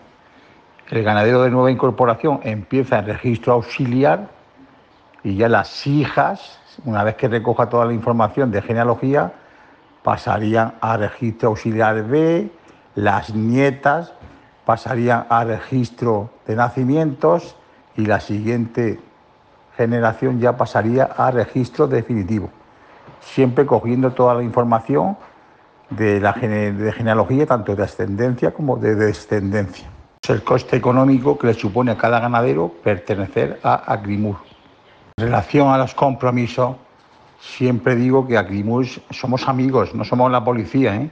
El 0.90 1.02
ganadero 1.02 1.42
de 1.42 1.50
nueva 1.50 1.70
incorporación 1.70 2.40
empieza 2.42 2.98
en 2.98 3.06
registro 3.06 3.52
auxiliar 3.54 4.28
y 5.22 5.36
ya 5.36 5.48
las 5.48 5.86
hijas, 5.86 6.58
una 6.84 7.04
vez 7.04 7.16
que 7.16 7.28
recoja 7.28 7.68
toda 7.68 7.86
la 7.86 7.92
información 7.92 8.50
de 8.50 8.62
genealogía, 8.62 9.32
pasarían 10.02 10.74
a 10.80 10.96
registro 10.96 11.50
auxiliar 11.50 12.02
B, 12.04 12.50
las 12.94 13.34
nietas 13.34 14.12
pasarían 14.64 15.26
a 15.28 15.44
registro 15.44 16.30
de 16.46 16.56
nacimientos 16.56 17.56
y 17.96 18.06
la 18.06 18.20
siguiente 18.20 19.00
generación 19.76 20.40
ya 20.40 20.56
pasaría 20.56 21.04
a 21.04 21.30
registro 21.30 21.86
definitivo, 21.86 22.50
siempre 23.20 23.66
cogiendo 23.66 24.12
toda 24.12 24.34
la 24.34 24.42
información 24.42 25.16
de 25.90 26.20
la 26.20 26.32
genealogía, 26.32 27.46
tanto 27.46 27.74
de 27.74 27.82
ascendencia 27.82 28.52
como 28.52 28.76
de 28.76 28.94
descendencia. 28.94 29.88
Es 30.22 30.30
el 30.30 30.42
coste 30.42 30.76
económico 30.76 31.38
que 31.38 31.46
le 31.46 31.54
supone 31.54 31.90
a 31.90 31.96
cada 31.96 32.20
ganadero 32.20 32.72
pertenecer 32.82 33.60
a 33.62 33.74
Agrimur. 33.74 34.36
En 35.16 35.24
relación 35.24 35.68
a 35.68 35.78
los 35.78 35.94
compromisos, 35.94 36.76
siempre 37.40 37.96
digo 37.96 38.26
que 38.26 38.36
Agrimur 38.36 38.86
somos 39.10 39.48
amigos, 39.48 39.94
no 39.94 40.04
somos 40.04 40.30
la 40.30 40.44
policía. 40.44 40.96
¿eh? 40.96 41.10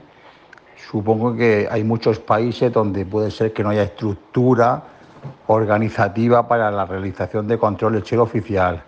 Supongo 0.91 1.35
que 1.35 1.67
hay 1.69 1.83
muchos 1.83 2.19
países 2.19 2.71
donde 2.71 3.05
puede 3.05 3.31
ser 3.31 3.53
que 3.53 3.63
no 3.63 3.69
haya 3.69 3.83
estructura 3.83 4.83
organizativa 5.47 6.47
para 6.47 6.69
la 6.69 6.85
realización 6.85 7.47
de 7.47 7.57
control 7.57 7.93
lechero 7.93 8.23
oficial, 8.23 8.83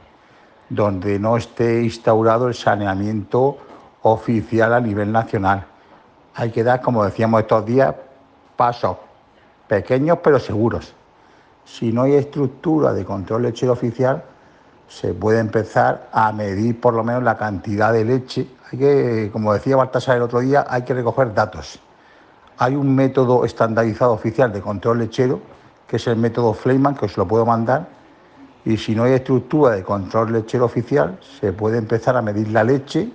donde 0.70 1.20
no 1.20 1.38
esté 1.38 1.84
instaurado 1.84 2.48
el 2.48 2.54
saneamiento 2.54 3.58
oficial 4.02 4.74
a 4.74 4.80
nivel 4.80 5.12
nacional 5.12 5.66
hay 6.40 6.52
que 6.52 6.64
dar, 6.64 6.82
como 6.82 7.04
decíamos 7.04 7.42
estos 7.42 7.66
días, 7.66 7.94
pasos 8.56 8.96
pequeños 9.68 10.20
pero 10.24 10.40
seguros. 10.40 10.94
Si 11.66 11.92
no 11.92 12.04
hay 12.04 12.16
estructura 12.16 12.94
de 12.94 13.04
control 13.04 13.44
lechero 13.44 13.74
oficial, 13.74 14.24
se 14.88 15.14
puede 15.14 15.40
empezar 15.40 16.08
a 16.14 16.32
medir 16.32 16.80
por 16.80 16.94
lo 16.94 17.04
menos 17.04 17.24
la 17.24 17.38
cantidad 17.38 17.92
de 17.92 18.06
leche. 18.06 18.48
Hay 18.72 18.80
que, 18.80 19.30
como 19.34 19.54
decía 19.54 19.76
Baltasar 19.76 20.16
el 20.16 20.24
otro 20.24 20.40
día, 20.40 20.66
hay 20.70 20.84
que 20.84 20.94
recoger 20.94 21.34
datos. 21.34 21.78
Hay 22.58 22.76
un 22.76 22.96
método 22.96 23.44
estandarizado 23.44 24.14
oficial 24.14 24.54
de 24.54 24.62
control 24.62 25.00
lechero, 25.00 25.42
que 25.88 25.98
es 25.98 26.08
el 26.08 26.16
método 26.16 26.54
Fleiman, 26.54 26.96
que 26.96 27.06
os 27.06 27.18
lo 27.18 27.28
puedo 27.28 27.46
mandar. 27.46 27.86
Y 28.66 28.78
si 28.78 28.94
no 28.94 29.04
hay 29.04 29.14
estructura 29.14 29.76
de 29.76 29.84
control 29.84 30.34
lechero 30.34 30.66
oficial, 30.66 31.20
se 31.40 31.54
puede 31.54 31.78
empezar 31.78 32.18
a 32.18 32.22
medir 32.22 32.50
la 32.50 32.64
leche 32.64 33.10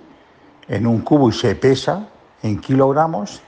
en 0.67 0.87
un 0.87 1.01
cubo 1.01 1.29
y 1.29 1.33
se 1.33 1.55
pesa 1.55 2.07
en 2.41 2.59
kilogramos 2.59 3.41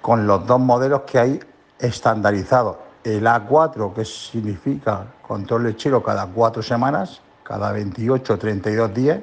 con 0.00 0.26
los 0.26 0.46
dos 0.46 0.60
modelos 0.60 1.02
que 1.02 1.18
hay 1.18 1.40
estandarizados. 1.78 2.76
El 3.04 3.26
A4, 3.26 3.94
que 3.94 4.04
significa 4.04 5.06
control 5.22 5.64
lechero 5.64 6.02
cada 6.02 6.26
cuatro 6.26 6.62
semanas, 6.62 7.22
cada 7.42 7.72
28 7.72 8.34
o 8.34 8.38
32 8.38 8.94
días, 8.94 9.20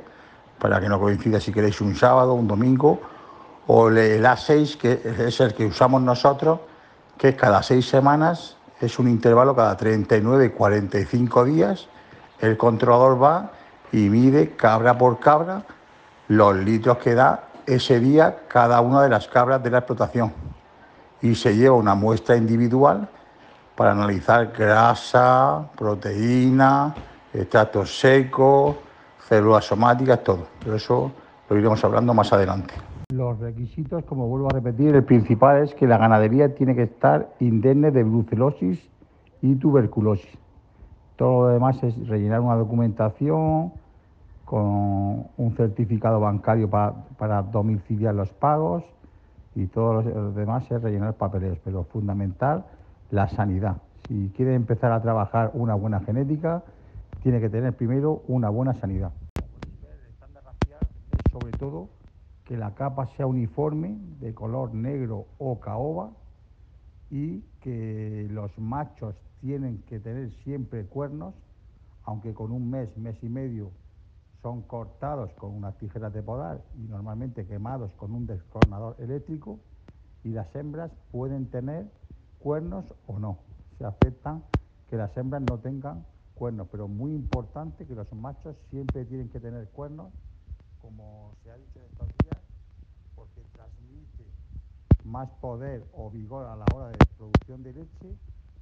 para 0.60 0.82
que 0.82 0.90
no 0.90 1.00
coincida 1.00 1.40
si 1.40 1.52
queréis 1.52 1.80
un 1.82 1.96
sábado, 1.96 2.34
un 2.34 2.48
domingo, 2.48 3.00
o 3.68 3.90
el 3.90 4.26
A6, 4.26 4.78
que 4.78 5.02
es 5.28 5.40
el 5.40 5.54
que 5.54 5.66
usamos 5.66 6.02
nosotros, 6.02 6.60
que 7.18 7.30
es 7.30 7.36
cada 7.36 7.62
seis 7.62 7.88
semanas, 7.88 8.57
es 8.80 9.00
un 9.00 9.08
intervalo 9.08 9.56
cada 9.56 9.76
39 9.76 10.46
y 10.46 10.50
45 10.50 11.46
días, 11.46 11.88
el 12.40 12.58
controlador 12.58 13.22
va 13.22 13.52
y 13.92 14.10
mide 14.10 14.56
cabra 14.56 14.98
por 14.98 15.20
cabra 15.20 15.64
los 16.28 16.56
litros 16.56 16.98
que 16.98 17.16
da 17.16 17.46
ese 17.66 18.00
día 18.00 18.44
cada 18.48 18.82
una 18.82 19.02
de 19.02 19.10
las 19.10 19.28
cabras 19.28 19.64
de 19.64 19.72
la 19.72 19.80
explotación 19.80 20.34
y 21.22 21.36
se 21.36 21.56
lleva 21.56 21.76
una 21.76 21.96
muestra 21.96 22.36
individual 22.36 23.10
para 23.76 23.92
analizar 23.92 24.52
grasa, 24.52 25.68
proteína, 25.76 26.96
extractos 27.34 28.00
secos, 28.00 28.76
células 29.28 29.66
somáticas, 29.66 30.24
todo. 30.24 30.48
Pero 30.60 30.76
eso 30.76 31.12
lo 31.50 31.58
iremos 31.58 31.84
hablando 31.84 32.14
más 32.14 32.32
adelante. 32.34 32.74
Los 33.14 33.40
requisitos, 33.40 34.04
como 34.04 34.28
vuelvo 34.28 34.48
a 34.48 34.54
repetir, 34.56 34.94
el 34.94 35.06
principal 35.06 35.64
es 35.64 35.74
que 35.74 35.88
la 35.88 35.98
ganadería 35.98 36.54
tiene 36.56 36.76
que 36.76 36.84
estar 36.84 37.34
indemne 37.40 37.90
de 37.92 38.04
brucelosis 38.04 38.86
y 39.42 39.56
tuberculosis. 39.56 40.38
Todo 41.16 41.44
lo 41.44 41.54
demás 41.54 41.82
es 41.84 42.06
rellenar 42.10 42.42
una 42.42 42.56
documentación 42.56 43.72
con 44.44 45.28
un 45.38 45.54
certificado 45.56 46.20
bancario 46.20 46.70
para, 46.70 47.44
domiciliar 47.44 48.14
los 48.14 48.34
pagos 48.34 48.84
y 49.56 49.68
todo 49.68 50.02
lo 50.02 50.34
demás 50.34 50.70
es 50.70 50.82
rellenar 50.82 51.14
papeleos, 51.14 51.60
pero 51.64 51.86
fundamental 51.86 52.66
la 53.10 53.30
sanidad. 53.30 53.78
Si 54.06 54.34
quiere 54.36 54.54
empezar 54.54 54.92
a 54.92 55.02
trabajar 55.02 55.52
una 55.54 55.76
buena 55.76 56.02
genética, 56.02 56.62
tiene 57.24 57.40
que 57.40 57.50
tener 57.50 57.72
primero 57.72 58.24
una 58.28 58.50
buena 58.50 58.74
sanidad. 58.74 59.14
El 59.82 60.12
estándar 60.12 60.44
racial 60.44 60.82
es 61.14 61.32
sobre 61.32 61.52
todo 61.54 61.88
que 62.48 62.56
la 62.56 62.74
capa 62.74 63.08
sea 63.18 63.28
uniforme, 63.28 63.98
de 64.22 64.34
color 64.34 64.74
negro 64.74 65.28
o 65.38 65.60
caoba, 65.60 66.14
y 67.10 67.42
que 67.60 68.28
los 68.32 68.58
machos 68.58 69.16
tienen 69.42 69.84
que 69.84 70.00
tener 70.00 70.32
siempre 70.44 70.86
cuernos, 70.86 71.36
aunque 72.04 72.34
con 72.34 72.54
un 72.54 72.70
mes, 72.70 72.96
mes 72.98 73.22
y 73.22 73.28
medio 73.28 73.72
son 74.42 74.62
cortados 74.62 75.34
con 75.34 75.54
unas 75.54 75.78
tijeras 75.78 76.14
de 76.14 76.24
podar 76.24 76.64
y 76.78 76.88
normalmente 76.88 77.46
quemados 77.46 77.92
con 77.94 78.14
un 78.14 78.26
descornador 78.26 78.96
eléctrico, 79.00 79.60
y 80.24 80.30
las 80.30 80.56
hembras 80.56 80.92
pueden 81.12 81.48
tener 81.48 81.92
cuernos 82.40 82.86
o 83.08 83.20
no. 83.20 83.40
Se 83.78 83.86
aceptan 83.86 84.44
que 84.90 84.96
las 84.96 85.16
hembras 85.18 85.42
no 85.42 85.60
tengan 85.60 86.06
cuernos, 86.34 86.70
pero 86.72 86.88
muy 86.88 87.14
importante 87.14 87.86
que 87.86 87.94
los 87.94 88.12
machos 88.14 88.56
siempre 88.70 89.04
tienen 89.04 89.28
que 89.28 89.42
tener 89.42 89.68
cuernos, 89.70 90.14
como 90.82 91.34
se 91.44 91.52
ha 91.52 91.58
dicho 91.58 91.80
en 91.80 91.96
transmite 91.96 92.17
más 95.08 95.30
poder 95.42 95.84
o 95.94 96.10
vigor 96.10 96.46
a 96.48 96.56
la 96.56 96.66
hora 96.74 96.90
de 96.90 96.98
producción 97.18 97.64
de 97.64 97.74
leche 97.74 98.16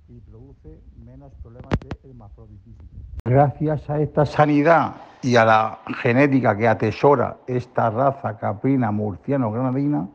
y 0.07 0.19
produce 0.19 0.79
menos 1.03 1.33
problemas 1.41 1.71
de 1.81 2.09
hermafroditismo. 2.09 2.83
Gracias 3.25 3.89
a 3.89 3.99
esta 3.99 4.25
sanidad 4.25 4.95
y 5.23 5.35
a 5.35 5.45
la 5.45 5.79
genética 6.01 6.55
que 6.55 6.67
atesora 6.67 7.37
esta 7.47 7.89
raza 7.89 8.37
caprina 8.37 8.91
murciano-granadina, 8.91 10.07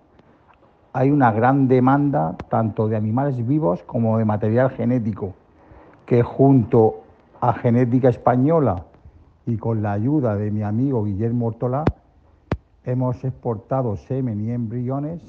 hay 0.93 1.11
una 1.11 1.33
gran 1.33 1.67
demanda 1.67 2.37
tanto 2.49 2.89
de 2.89 2.97
animales 2.97 3.45
vivos 3.47 3.83
como 3.83 4.19
de 4.19 4.25
material 4.25 4.71
genético, 4.71 5.35
que 6.07 6.23
junto 6.23 7.03
a 7.41 7.53
Genética 7.55 8.09
Española 8.09 8.85
y 9.47 9.57
con 9.57 9.83
la 9.83 9.93
ayuda 9.93 10.37
de 10.37 10.51
mi 10.51 10.63
amigo 10.63 11.05
Guillermo 11.05 11.47
Ortolá, 11.47 11.85
hemos 12.85 13.25
exportado 13.25 13.97
semen 13.97 14.41
y 14.41 14.51
embriones 14.51 15.23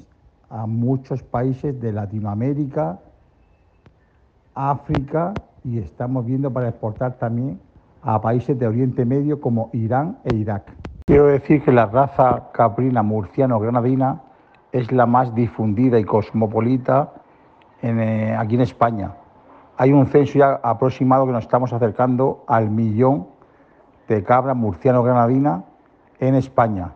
a 0.52 0.66
muchos 0.66 1.22
países 1.24 1.80
de 1.80 1.92
Latinoamérica, 1.92 3.00
África 4.54 5.34
y 5.64 5.78
estamos 5.78 6.24
viendo 6.24 6.52
para 6.52 6.68
exportar 6.68 7.14
también 7.14 7.58
a 8.02 8.20
países 8.20 8.56
de 8.58 8.68
Oriente 8.68 9.04
Medio 9.04 9.40
como 9.40 9.70
Irán 9.72 10.18
e 10.24 10.36
Irak. 10.36 10.70
Quiero 11.06 11.26
decir 11.26 11.64
que 11.64 11.72
la 11.72 11.86
raza 11.86 12.50
caprina 12.52 13.02
murciano-granadina 13.02 14.20
es 14.70 14.92
la 14.92 15.06
más 15.06 15.34
difundida 15.34 15.98
y 15.98 16.04
cosmopolita 16.04 17.14
eh, 17.82 18.36
aquí 18.38 18.54
en 18.54 18.60
España 18.60 19.12
hay 19.82 19.92
un 19.92 20.06
censo 20.06 20.38
ya 20.38 20.60
aproximado 20.62 21.26
que 21.26 21.32
nos 21.32 21.42
estamos 21.42 21.72
acercando 21.72 22.44
al 22.46 22.70
millón 22.70 23.26
de 24.06 24.22
cabras 24.22 24.56
murciano-granadina 24.56 25.64
en 26.20 26.36
España. 26.36 26.92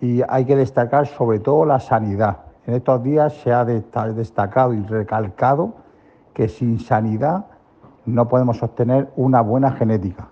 Y 0.00 0.22
hay 0.28 0.44
que 0.44 0.56
destacar 0.56 1.06
sobre 1.06 1.38
todo 1.38 1.64
la 1.64 1.78
sanidad. 1.78 2.38
En 2.66 2.74
estos 2.74 3.02
días 3.02 3.32
se 3.42 3.52
ha 3.52 3.64
destacado 3.64 4.74
y 4.74 4.82
recalcado 4.82 5.74
que 6.34 6.48
sin 6.48 6.80
sanidad 6.80 7.46
no 8.04 8.28
podemos 8.28 8.62
obtener 8.62 9.08
una 9.16 9.40
buena 9.40 9.72
genética. 9.72 10.28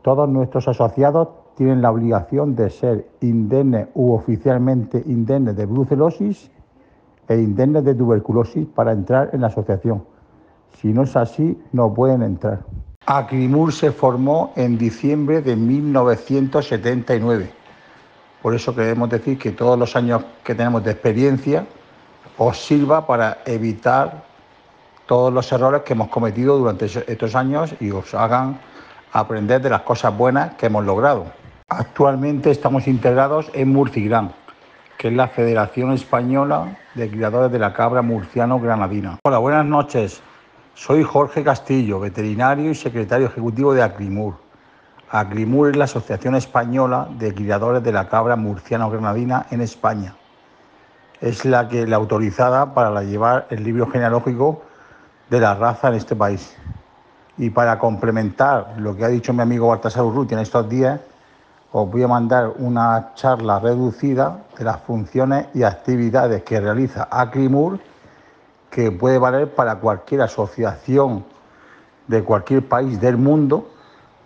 Todos 0.00 0.28
nuestros 0.28 0.66
asociados 0.68 1.28
tienen 1.54 1.82
la 1.82 1.90
obligación 1.90 2.56
de 2.56 2.70
ser 2.70 3.08
indemnes 3.20 3.88
u 3.94 4.12
oficialmente 4.12 5.02
indemnes 5.06 5.54
de 5.54 5.66
brucelosis 5.66 6.50
e 7.28 7.36
indemnes 7.36 7.84
de 7.84 7.94
tuberculosis 7.94 8.66
para 8.66 8.92
entrar 8.92 9.30
en 9.32 9.42
la 9.42 9.48
asociación. 9.48 10.04
Si 10.78 10.92
no 10.92 11.02
es 11.02 11.14
así, 11.16 11.60
no 11.72 11.92
pueden 11.92 12.22
entrar. 12.22 12.60
Acrimur 13.06 13.72
se 13.72 13.92
formó 13.92 14.52
en 14.56 14.78
diciembre 14.78 15.42
de 15.42 15.56
1979. 15.56 17.61
Por 18.42 18.54
eso 18.54 18.74
queremos 18.74 19.08
decir 19.08 19.38
que 19.38 19.52
todos 19.52 19.78
los 19.78 19.94
años 19.94 20.24
que 20.42 20.54
tenemos 20.54 20.82
de 20.82 20.90
experiencia 20.90 21.64
os 22.36 22.58
sirva 22.58 23.06
para 23.06 23.38
evitar 23.46 24.24
todos 25.06 25.32
los 25.32 25.50
errores 25.52 25.82
que 25.82 25.92
hemos 25.92 26.08
cometido 26.08 26.58
durante 26.58 26.86
estos 26.86 27.34
años 27.36 27.74
y 27.78 27.90
os 27.92 28.12
hagan 28.14 28.58
aprender 29.12 29.62
de 29.62 29.70
las 29.70 29.82
cosas 29.82 30.16
buenas 30.16 30.54
que 30.54 30.66
hemos 30.66 30.84
logrado. 30.84 31.26
Actualmente 31.68 32.50
estamos 32.50 32.88
integrados 32.88 33.50
en 33.54 33.72
Murcigran, 33.72 34.32
que 34.98 35.08
es 35.08 35.14
la 35.14 35.28
Federación 35.28 35.92
Española 35.92 36.76
de 36.94 37.10
Criadores 37.10 37.52
de 37.52 37.58
la 37.58 37.72
Cabra 37.72 38.02
Murciano 38.02 38.58
Granadina. 38.58 39.18
Hola, 39.24 39.38
buenas 39.38 39.64
noches. 39.64 40.20
Soy 40.74 41.02
Jorge 41.04 41.44
Castillo, 41.44 42.00
veterinario 42.00 42.70
y 42.70 42.74
secretario 42.74 43.26
ejecutivo 43.26 43.72
de 43.72 43.82
Aclimur. 43.82 44.41
Aclimur 45.14 45.68
es 45.68 45.76
la 45.76 45.84
Asociación 45.84 46.36
Española 46.36 47.06
de 47.18 47.34
Criadores 47.34 47.82
de 47.82 47.92
la 47.92 48.08
Cabra 48.08 48.34
Murciano-Granadina 48.34 49.44
en 49.50 49.60
España. 49.60 50.14
Es 51.20 51.44
la 51.44 51.68
que 51.68 51.86
la 51.86 51.96
autorizada 51.96 52.72
para 52.72 53.02
llevar 53.02 53.46
el 53.50 53.62
libro 53.62 53.86
genealógico 53.90 54.62
de 55.28 55.38
la 55.38 55.54
raza 55.54 55.88
en 55.88 55.96
este 55.96 56.16
país. 56.16 56.56
Y 57.36 57.50
para 57.50 57.78
complementar 57.78 58.72
lo 58.78 58.96
que 58.96 59.04
ha 59.04 59.08
dicho 59.08 59.34
mi 59.34 59.42
amigo 59.42 59.68
Baltasar 59.68 60.02
Urruti 60.02 60.32
en 60.32 60.40
estos 60.40 60.66
días, 60.70 60.98
os 61.72 61.90
voy 61.90 62.04
a 62.04 62.08
mandar 62.08 62.50
una 62.56 63.12
charla 63.14 63.58
reducida 63.58 64.38
de 64.56 64.64
las 64.64 64.80
funciones 64.80 65.46
y 65.52 65.62
actividades 65.62 66.42
que 66.42 66.58
realiza 66.58 67.06
Aclimur 67.10 67.78
que 68.70 68.90
puede 68.90 69.18
valer 69.18 69.54
para 69.54 69.74
cualquier 69.74 70.22
asociación 70.22 71.22
de 72.08 72.24
cualquier 72.24 72.66
país 72.66 72.98
del 72.98 73.18
mundo 73.18 73.68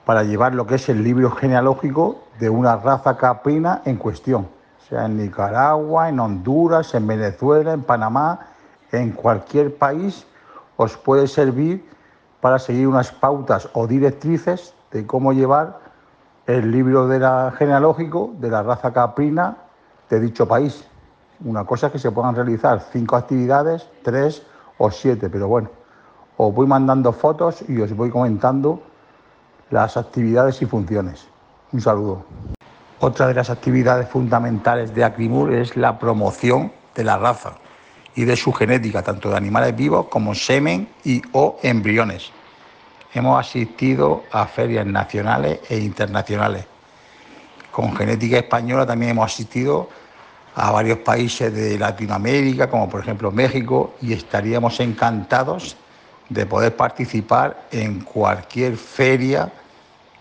para 0.07 0.23
llevar 0.23 0.55
lo 0.55 0.69
que 0.69 0.77
es 0.77 0.89
el 0.89 1.03
libro 1.03 1.33
genealógico 1.33 2.23
de 2.39 2.49
una 2.49 2.77
raza 2.77 3.17
caprina 3.17 3.83
en 3.85 3.97
cuestión, 3.97 4.47
sea 4.89 5.07
en 5.07 5.17
Nicaragua, 5.17 6.09
en 6.09 6.21
Honduras, 6.21 6.95
en 6.95 7.09
Venezuela, 7.09 7.73
en 7.73 7.83
Panamá, 7.83 8.39
en 8.93 9.11
cualquier 9.11 9.77
país 9.77 10.25
os 10.77 10.97
puede 10.97 11.27
servir 11.27 11.85
para 12.41 12.61
seguir 12.61 12.87
unas 12.87 13.11
pautas 13.11 13.69
o 13.73 13.89
directrices 13.89 14.75
de 14.93 15.05
cómo 15.05 15.33
llevar 15.33 15.81
el 16.47 16.71
libro 16.71 17.09
de 17.09 17.19
la 17.19 17.53
genealógico 17.59 18.33
de 18.39 18.49
la 18.49 18.63
raza 18.63 18.93
caprina 18.93 19.57
de 20.09 20.21
dicho 20.21 20.47
país. 20.47 20.85
Una 21.45 21.65
cosa 21.65 21.89
es 21.89 21.95
que 21.95 21.99
se 21.99 22.13
puedan 22.13 22.37
realizar 22.37 22.81
cinco 22.93 23.17
actividades, 23.17 23.89
tres 24.05 24.47
o 24.79 24.89
siete, 24.89 25.29
pero 25.29 25.49
bueno, 25.49 25.69
os 26.37 26.55
voy 26.55 26.69
mandando 26.69 27.13
fotos 27.13 27.65
y 27.69 27.81
os 27.81 27.93
voy 27.97 28.11
comentando 28.11 28.81
las 29.71 29.97
actividades 29.97 30.63
y 30.63 30.67
funciones. 30.67 31.27
Un 31.73 31.81
saludo. 31.81 32.25
Otra 33.01 33.27
de 33.27 33.35
las 33.35 33.51
actividades 33.51 34.09
fundamentales 34.09 34.95
de 34.95 35.05
Acrimur 35.05 35.53
es 35.53 35.77
la 35.77 35.99
promoción 35.99 36.73
de 36.95 37.05
la 37.05 37.19
raza 37.19 37.55
y 38.15 38.25
de 38.25 38.37
su 38.37 38.53
genética, 38.53 39.03
tanto 39.03 39.31
de 39.31 39.37
animales 39.37 39.77
vivos 39.77 40.07
como 40.09 40.35
semen 40.35 40.89
y 41.05 41.21
o 41.33 41.59
embriones. 41.63 42.31
Hemos 43.13 43.39
asistido 43.39 44.25
a 44.33 44.47
ferias 44.47 44.87
nacionales 44.87 45.61
e 45.69 45.79
internacionales. 45.79 46.65
Con 47.71 47.95
genética 47.95 48.39
española 48.39 48.87
también 48.87 49.11
hemos 49.11 49.33
asistido 49.33 49.89
a 50.55 50.71
varios 50.71 50.99
países 50.99 51.53
de 51.53 51.79
Latinoamérica, 51.79 52.71
como 52.71 52.89
por 52.89 53.01
ejemplo 53.01 53.31
México, 53.31 53.95
y 54.01 54.15
estaríamos 54.15 54.81
encantados 54.81 55.77
de 56.29 56.47
poder 56.47 56.75
participar 56.77 57.67
en 57.71 58.01
cualquier 58.01 58.77
feria 58.77 59.51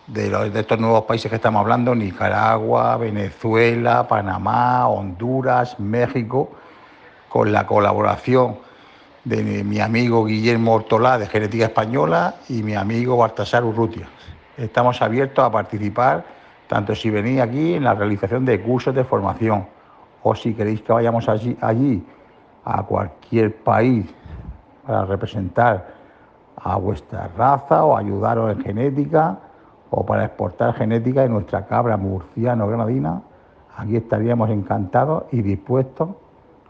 de, 0.07 0.29
de 0.49 0.59
estos 0.59 0.79
nuevos 0.79 1.05
países 1.05 1.29
que 1.29 1.37
estamos 1.37 1.61
hablando, 1.61 1.95
Nicaragua, 1.95 2.97
Venezuela, 2.97 4.07
Panamá, 4.07 4.87
Honduras, 4.87 5.79
México, 5.79 6.51
con 7.27 7.51
la 7.51 7.65
colaboración 7.65 8.57
de 9.23 9.63
mi 9.63 9.79
amigo 9.79 10.23
Guillermo 10.23 10.75
Ortolá 10.75 11.17
de 11.17 11.25
Genética 11.25 11.65
Española 11.65 12.35
y 12.47 12.61
mi 12.61 12.75
amigo 12.75 13.17
Baltasar 13.17 13.63
Urrutia. 13.63 14.07
Estamos 14.55 15.01
abiertos 15.01 15.43
a 15.43 15.51
participar, 15.51 16.23
tanto 16.67 16.93
si 16.93 17.09
venís 17.09 17.41
aquí 17.41 17.73
en 17.73 17.83
la 17.83 17.95
realización 17.95 18.45
de 18.45 18.61
cursos 18.61 18.93
de 18.93 19.03
formación, 19.03 19.67
o 20.21 20.35
si 20.35 20.53
queréis 20.53 20.81
que 20.81 20.93
vayamos 20.93 21.27
allí, 21.27 21.57
allí 21.59 22.05
a 22.63 22.83
cualquier 22.83 23.55
país 23.55 24.05
para 24.85 25.05
representar 25.05 25.94
a 26.65 26.77
vuestra 26.77 27.27
raza 27.27 27.85
o 27.85 27.95
ayudaros 27.95 28.57
en 28.57 28.63
genética 28.63 29.37
o 29.91 30.03
para 30.03 30.25
exportar 30.25 30.73
genética 30.73 31.21
de 31.21 31.29
nuestra 31.29 31.67
cabra 31.67 31.95
murciano-granadina, 31.95 33.21
aquí 33.77 33.95
estaríamos 33.95 34.49
encantados 34.49 35.25
y 35.31 35.43
dispuestos 35.43 36.09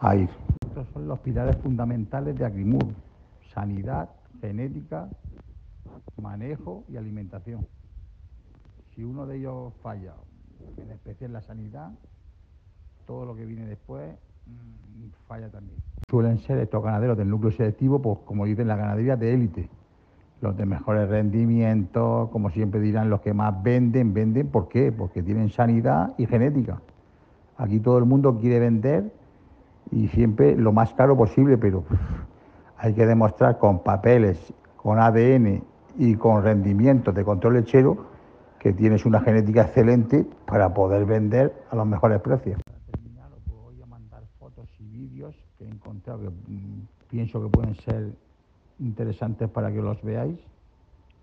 a 0.02 0.18
ir. 0.18 0.30
Estos 0.68 0.86
son 0.90 1.08
los 1.08 1.18
pilares 1.20 1.56
fundamentales 1.64 2.38
de 2.38 2.46
Agrimur, 2.46 2.88
sanidad, 3.54 4.10
genética, 4.42 5.08
manejo 6.22 6.84
y 6.90 6.98
alimentación. 6.98 7.66
Si 8.94 9.02
uno 9.02 9.26
de 9.26 9.38
ellos 9.38 9.74
falla, 9.82 10.14
en 10.76 10.92
especial 10.92 11.32
la 11.32 11.42
sanidad, 11.42 11.92
todo 13.08 13.26
lo 13.26 13.34
que 13.34 13.46
viene 13.46 13.66
después 13.66 14.14
mm, 14.46 15.08
falla 15.26 15.50
también. 15.50 15.80
Suelen 16.10 16.38
ser 16.40 16.60
estos 16.60 16.84
ganaderos 16.84 17.18
del 17.18 17.30
núcleo 17.30 17.54
selectivo, 17.54 18.02
pues 18.02 18.20
como 18.26 18.44
dicen, 18.44 18.68
la 18.68 18.76
ganadería 18.76 19.16
de 19.16 19.34
élite. 19.34 19.70
Los 20.42 20.58
de 20.58 20.66
mejores 20.66 21.10
rendimientos, 21.10 22.30
como 22.30 22.50
siempre 22.50 22.80
dirán, 22.80 23.10
los 23.10 23.22
que 23.22 23.34
más 23.34 23.64
venden, 23.64 24.14
venden, 24.14 24.48
¿por 24.48 24.68
qué? 24.68 24.92
Porque 24.92 25.24
tienen 25.24 25.50
sanidad 25.50 26.14
y 26.18 26.26
genética. 26.26 26.82
Aquí 27.58 27.80
todo 27.80 27.98
el 27.98 28.06
mundo 28.06 28.38
quiere 28.38 28.60
vender 28.60 29.12
y 29.92 30.08
siempre 30.10 30.56
lo 30.56 30.72
más 30.74 30.94
caro 30.94 31.16
posible, 31.16 31.58
pero 31.58 31.84
hay 32.78 32.94
que 32.94 33.06
demostrar 33.06 33.58
con 33.58 33.80
papeles, 33.80 34.54
con 34.76 35.00
ADN 35.00 35.64
y 35.98 36.16
con 36.16 36.44
rendimientos 36.44 37.16
de 37.16 37.24
control 37.24 37.56
lechero 37.56 38.06
que 38.60 38.74
tienes 38.74 39.06
una 39.06 39.22
genética 39.22 39.62
excelente 39.62 40.26
para 40.46 40.74
poder 40.74 41.06
vender 41.06 41.54
a 41.70 41.76
los 41.76 41.88
mejores 41.88 42.20
precios. 42.22 42.60
Para 42.66 42.80
terminar, 42.92 43.30
voy 43.46 43.82
a 43.82 43.86
mandar 43.86 44.24
fotos 44.40 44.70
y 44.80 44.88
vídeos 44.88 45.36
que 45.58 45.66
he 45.66 45.70
encontrado 45.70 46.20
que 46.20 46.30
mm, 46.30 46.88
pienso 47.08 47.42
que 47.42 47.50
pueden 47.50 47.76
ser 47.76 48.12
interesantes 48.80 49.50
para 49.50 49.72
que 49.72 49.82
los 49.82 50.02
veáis 50.04 50.40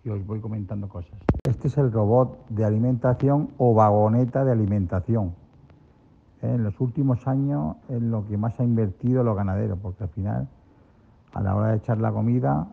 y 0.04 0.08
os 0.08 0.24
voy 0.26 0.40
comentando 0.40 0.88
cosas. 0.88 1.18
Este 1.48 1.68
es 1.68 1.78
el 1.78 1.92
robot 1.92 2.48
de 2.48 2.64
alimentación 2.64 3.50
o 3.58 3.74
vagoneta 3.74 4.44
de 4.44 4.52
alimentación. 4.52 5.34
En 6.40 6.64
los 6.64 6.80
últimos 6.80 7.26
años 7.28 7.76
es 7.88 8.02
lo 8.02 8.26
que 8.26 8.36
más 8.36 8.58
ha 8.58 8.64
invertido 8.64 9.22
los 9.22 9.36
ganaderos, 9.36 9.78
porque 9.80 10.04
al 10.04 10.10
final, 10.10 10.48
a 11.34 11.40
la 11.40 11.54
hora 11.54 11.68
de 11.68 11.76
echar 11.76 11.98
la 11.98 12.10
comida, 12.10 12.66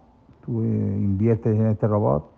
tú 0.44 0.64
eh, 0.64 0.68
inviertes 0.68 1.56
en 1.56 1.68
este 1.68 1.88
robot 1.88 2.32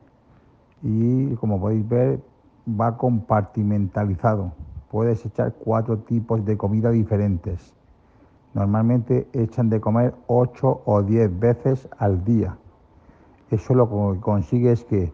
y 0.83 1.33
como 1.35 1.59
podéis 1.59 1.87
ver 1.87 2.19
va 2.67 2.97
compartimentalizado. 2.97 4.51
Puedes 4.89 5.25
echar 5.25 5.53
cuatro 5.53 5.99
tipos 5.99 6.43
de 6.43 6.57
comida 6.57 6.91
diferentes. 6.91 7.73
Normalmente 8.53 9.27
echan 9.33 9.69
de 9.69 9.79
comer 9.79 10.13
ocho 10.27 10.81
o 10.85 11.01
diez 11.01 11.31
veces 11.39 11.87
al 11.97 12.23
día. 12.25 12.57
Eso 13.49 13.73
lo 13.73 13.89
que 13.89 14.19
consigue 14.19 14.71
es 14.71 14.83
que 14.83 15.13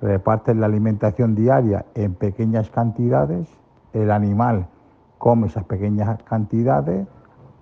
reparten 0.00 0.60
la 0.60 0.66
alimentación 0.66 1.34
diaria 1.34 1.84
en 1.94 2.14
pequeñas 2.14 2.70
cantidades, 2.70 3.48
el 3.92 4.10
animal 4.10 4.66
come 5.18 5.46
esas 5.46 5.64
pequeñas 5.64 6.20
cantidades, 6.24 7.06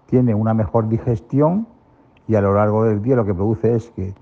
tiene 0.07 0.35
una 0.35 0.55
mejor 0.55 0.89
digestión 0.89 1.67
y 2.27 2.35
a 2.35 2.41
lo 2.41 2.55
largo 2.55 2.85
del 2.85 3.03
día 3.03 3.17
lo 3.17 3.27
que 3.27 3.35
produce 3.35 3.75
es 3.75 3.91
que 3.91 4.15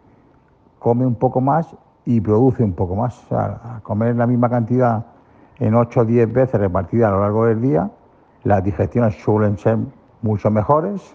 come 0.81 1.07
un 1.07 1.15
poco 1.15 1.41
más 1.41 1.77
y 2.05 2.21
produce 2.21 2.65
un 2.65 2.73
poco 2.73 2.97
más. 2.97 3.23
O 3.25 3.29
sea, 3.29 3.81
comer 3.85 4.17
la 4.17 4.27
misma 4.27 4.51
cantidad 4.51 5.07
en 5.61 5.75
8 5.75 6.01
o 6.01 6.05
10 6.05 6.33
veces 6.33 6.61
repartida 6.61 7.09
a 7.09 7.11
lo 7.13 7.21
largo 7.21 7.47
del 7.47 7.61
día, 7.61 7.91
las 8.43 8.65
digestiones 8.65 9.15
suelen 9.23 9.57
ser 9.59 9.79
mucho 10.23 10.51
mejores, 10.51 11.15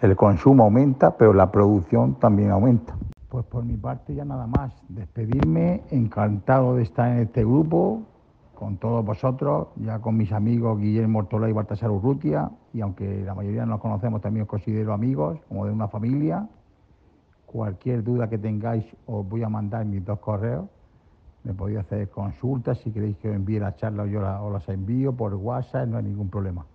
el 0.00 0.16
consumo 0.16 0.64
aumenta, 0.64 1.16
pero 1.16 1.32
la 1.32 1.50
producción 1.50 2.14
también 2.14 2.50
aumenta. 2.50 2.94
Pues 3.28 3.44
por 3.46 3.64
mi 3.64 3.76
parte 3.76 4.14
ya 4.14 4.24
nada 4.24 4.46
más, 4.46 4.72
despedirme, 4.88 5.82
encantado 5.90 6.76
de 6.76 6.82
estar 6.82 7.12
en 7.12 7.18
este 7.18 7.44
grupo, 7.44 8.02
con 8.54 8.76
todos 8.76 9.04
vosotros, 9.04 9.68
ya 9.76 10.00
con 10.00 10.16
mis 10.16 10.32
amigos 10.32 10.80
Guillermo 10.80 11.20
Ortola 11.20 11.48
y 11.48 11.52
Baltasar 11.52 11.90
Urrutia, 11.90 12.50
y 12.72 12.80
aunque 12.80 13.22
la 13.24 13.34
mayoría 13.34 13.64
no 13.64 13.72
nos 13.72 13.80
conocemos, 13.80 14.20
también 14.20 14.42
os 14.42 14.48
considero 14.48 14.92
amigos, 14.92 15.38
como 15.48 15.66
de 15.66 15.72
una 15.72 15.88
familia. 15.88 16.48
Cualquier 17.46 18.02
duda 18.02 18.28
que 18.28 18.36
tengáis 18.36 18.84
os 19.06 19.28
voy 19.28 19.42
a 19.42 19.48
mandar 19.48 19.84
mis 19.84 20.04
dos 20.04 20.18
correos. 20.18 20.66
Me 21.44 21.54
podéis 21.54 21.78
hacer 21.78 22.10
consultas 22.10 22.78
si 22.78 22.90
queréis 22.90 23.16
que 23.18 23.30
os 23.30 23.36
envíe 23.36 23.60
la 23.60 23.76
charla 23.76 24.02
o 24.02 24.06
yo 24.06 24.20
os 24.20 24.52
las 24.52 24.68
envío 24.68 25.12
por 25.12 25.34
WhatsApp, 25.34 25.86
no 25.86 25.96
hay 25.96 26.04
ningún 26.04 26.28
problema. 26.28 26.66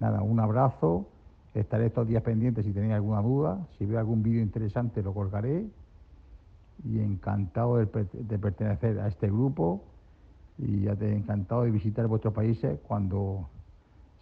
Nada, 0.00 0.22
un 0.22 0.40
abrazo. 0.40 1.06
Estaré 1.54 1.86
estos 1.86 2.06
días 2.06 2.22
pendientes 2.22 2.64
si 2.64 2.72
tenéis 2.72 2.94
alguna 2.94 3.20
duda. 3.20 3.58
Si 3.78 3.86
veo 3.86 3.98
algún 3.98 4.22
vídeo 4.22 4.42
interesante 4.42 5.02
lo 5.02 5.12
colgaré. 5.14 5.66
Y 6.84 7.00
encantado 7.00 7.76
de, 7.78 7.86
de 8.12 8.38
pertenecer 8.38 9.00
a 9.00 9.08
este 9.08 9.28
grupo. 9.28 9.82
Y 10.58 10.82
ya 10.82 10.96
te 10.96 11.12
encantado 11.12 11.62
de 11.62 11.70
visitar 11.70 12.06
vuestros 12.06 12.34
países 12.34 12.78
cuando 12.86 13.48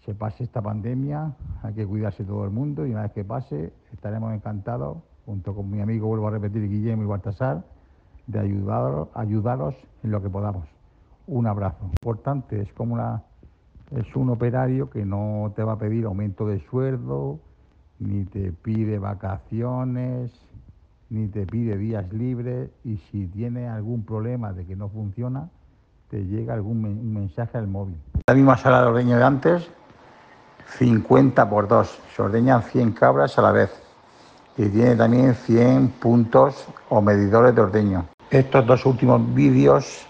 se 0.07 0.15
pase 0.15 0.45
esta 0.45 0.63
pandemia. 0.63 1.35
Hay 1.63 1.75
que 1.75 1.87
cuidarse 1.87 2.25
todo 2.25 2.45
el 2.45 2.51
mundo 2.51 2.87
y 2.87 2.93
una 2.93 3.03
vez 3.03 3.13
que 3.13 3.25
pase 3.25 3.73
estaremos 3.93 4.33
encantados 4.33 4.99
junto 5.27 5.55
con 5.55 5.69
mi 5.69 5.81
amigo, 5.81 6.07
vuelvo 6.07 6.29
a 6.29 6.31
repetir, 6.31 6.69
Guillermo 6.69 7.03
y 7.03 7.07
Baltasar, 7.07 7.65
de 8.29 8.39
ayudaros, 8.39 9.09
ayudaros 9.15 9.75
en 10.05 10.13
lo 10.13 10.23
que 10.23 10.31
podamos. 10.31 10.69
Un 11.27 11.49
abrazo. 11.49 11.87
Importante, 12.01 12.63
es 12.63 12.73
como 12.73 12.95
una, 12.95 13.25
es 13.91 14.17
un 14.17 14.31
operario 14.31 14.91
que 14.91 15.05
no 15.05 15.53
te 15.55 15.63
va 15.63 15.73
a 15.73 15.79
pedir 15.79 16.05
aumento 16.07 16.47
de 16.47 16.61
sueldo, 16.69 17.39
ni 17.99 18.25
te 18.25 18.53
pide 18.53 18.99
vacaciones, 18.99 20.33
ni 21.09 21.29
te 21.29 21.47
pide 21.47 21.77
días 21.77 22.13
libres 22.13 22.71
y 22.85 22.97
si 22.97 23.27
tiene 23.27 23.69
algún 23.69 24.05
problema 24.05 24.53
de 24.53 24.67
que 24.67 24.77
no 24.77 24.89
funciona, 24.89 25.49
te 26.11 26.25
llega 26.25 26.55
algún 26.55 27.13
mensaje 27.13 27.59
al 27.59 27.69
móvil. 27.69 27.97
La 28.27 28.35
misma 28.35 28.57
sala 28.57 28.83
de 28.83 28.89
ordeño 28.89 29.17
de 29.17 29.25
antes, 29.25 29.71
50 30.79 31.49
por 31.49 31.69
2, 31.69 32.03
se 32.15 32.23
ordeñan 32.23 32.63
100 32.63 32.93
cabras 32.93 33.39
a 33.39 33.43
la 33.43 33.53
vez 33.53 33.71
y 34.57 34.69
tiene 34.69 34.97
también 34.97 35.35
100 35.35 35.89
puntos 36.01 36.67
o 36.89 37.01
medidores 37.01 37.55
de 37.55 37.61
ordeño. 37.61 38.07
Estos 38.31 38.67
dos 38.67 38.85
últimos 38.87 39.35
vídeos 39.35 40.07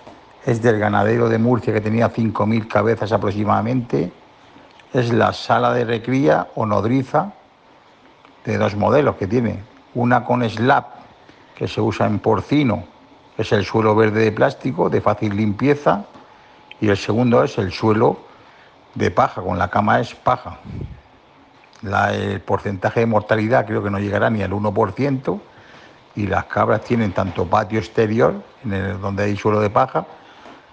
es 0.47 0.63
del 0.63 0.79
ganadero 0.79 1.29
de 1.29 1.39
Murcia 1.39 1.75
que 1.75 1.81
tenía 1.83 2.11
5.000 2.11 2.69
cabezas 2.69 3.13
aproximadamente. 3.13 4.11
Es 4.95 5.13
la 5.13 5.33
sala 5.33 5.75
de 5.75 5.85
recría 5.85 6.47
o 6.55 6.65
nodriza 6.65 7.33
de 8.45 8.57
dos 8.57 8.75
modelos 8.77 9.17
que 9.17 9.27
tiene. 9.27 9.63
Una 9.95 10.25
con 10.25 10.49
slab 10.49 10.85
que 11.55 11.69
se 11.69 11.81
usa 11.81 12.07
en 12.07 12.21
porcino, 12.21 12.85
es 13.37 13.53
el 13.53 13.65
suelo 13.65 13.95
verde 13.95 14.21
de 14.21 14.33
plástico 14.33 14.89
de 14.89 15.01
fácil 15.01 15.37
limpieza. 15.37 16.05
Y 16.81 16.89
el 16.89 16.97
segundo 16.97 17.43
es 17.43 17.59
el 17.59 17.73
suelo 17.73 18.19
de 18.95 19.11
paja, 19.11 19.43
con 19.43 19.59
la 19.59 19.69
cama 19.69 20.01
es 20.01 20.15
paja 20.15 20.59
el 21.83 22.41
porcentaje 22.41 23.01
de 23.01 23.07
mortalidad 23.07 23.67
creo 23.67 23.83
que 23.83 23.91
no 23.91 23.99
llegará 23.99 24.31
ni 24.31 24.43
al 24.43 24.53
1% 24.53 25.41
y 26.17 26.27
las 26.27 26.45
cabras 26.47 26.83
tienen 26.83 27.13
tanto 27.13 27.47
patio 27.47 27.79
exterior, 27.79 28.43
en 28.65 28.73
el, 28.73 29.01
donde 29.01 29.25
hay 29.25 29.37
suelo 29.37 29.61
de 29.61 29.69
paja, 29.69 30.07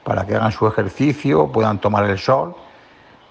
para 0.03 0.25
que 0.25 0.35
hagan 0.35 0.51
su 0.51 0.67
ejercicio, 0.67 1.51
puedan 1.51 1.79
tomar 1.79 2.09
el 2.09 2.17
sol 2.17 2.55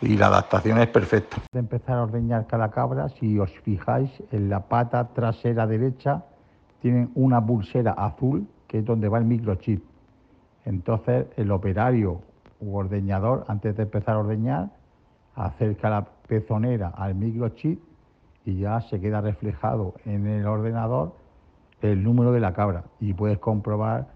y 0.01 0.17
la 0.17 0.27
adaptación 0.27 0.79
es 0.79 0.89
perfecta. 0.89 1.37
De 1.53 1.61
empezar 1.61 1.99
a 1.99 2.03
ordeñar 2.03 2.47
cada 2.47 2.71
cabra, 2.71 3.09
si 3.09 3.39
os 3.39 3.51
fijáis, 3.61 4.11
en 4.33 4.49
la 4.49 4.61
pata 4.61 5.09
trasera 5.15 5.67
derecha 5.67 6.25
tienen 6.81 7.11
una 7.15 7.45
pulsera 7.45 7.93
azul 7.93 8.47
que 8.67 8.79
es 8.79 8.85
donde 8.85 9.09
va 9.09 9.19
el 9.19 9.25
microchip. 9.25 9.85
Entonces 10.65 11.27
el 11.37 11.51
operario 11.51 12.21
u 12.61 12.77
ordeñador, 12.77 13.45
antes 13.49 13.77
de 13.77 13.85
empezar 13.85 14.17
a 14.17 14.21
ordeñar, 14.21 14.71
acerca 15.35 15.91
la 15.91 16.07
pezonera 16.27 16.89
al 16.89 17.15
microchip 17.15 17.81
y 18.45 18.59
ya 18.59 18.81
se 18.81 19.01
queda 19.01 19.21
reflejado 19.21 19.95
en 20.05 20.27
el 20.27 20.47
ordenador 20.47 21.15
el 21.81 22.03
número 22.03 22.33
de 22.33 22.41
la 22.41 22.53
cabra 22.53 22.85
y 23.01 23.13
puedes 23.13 23.39
comprobar 23.39 24.09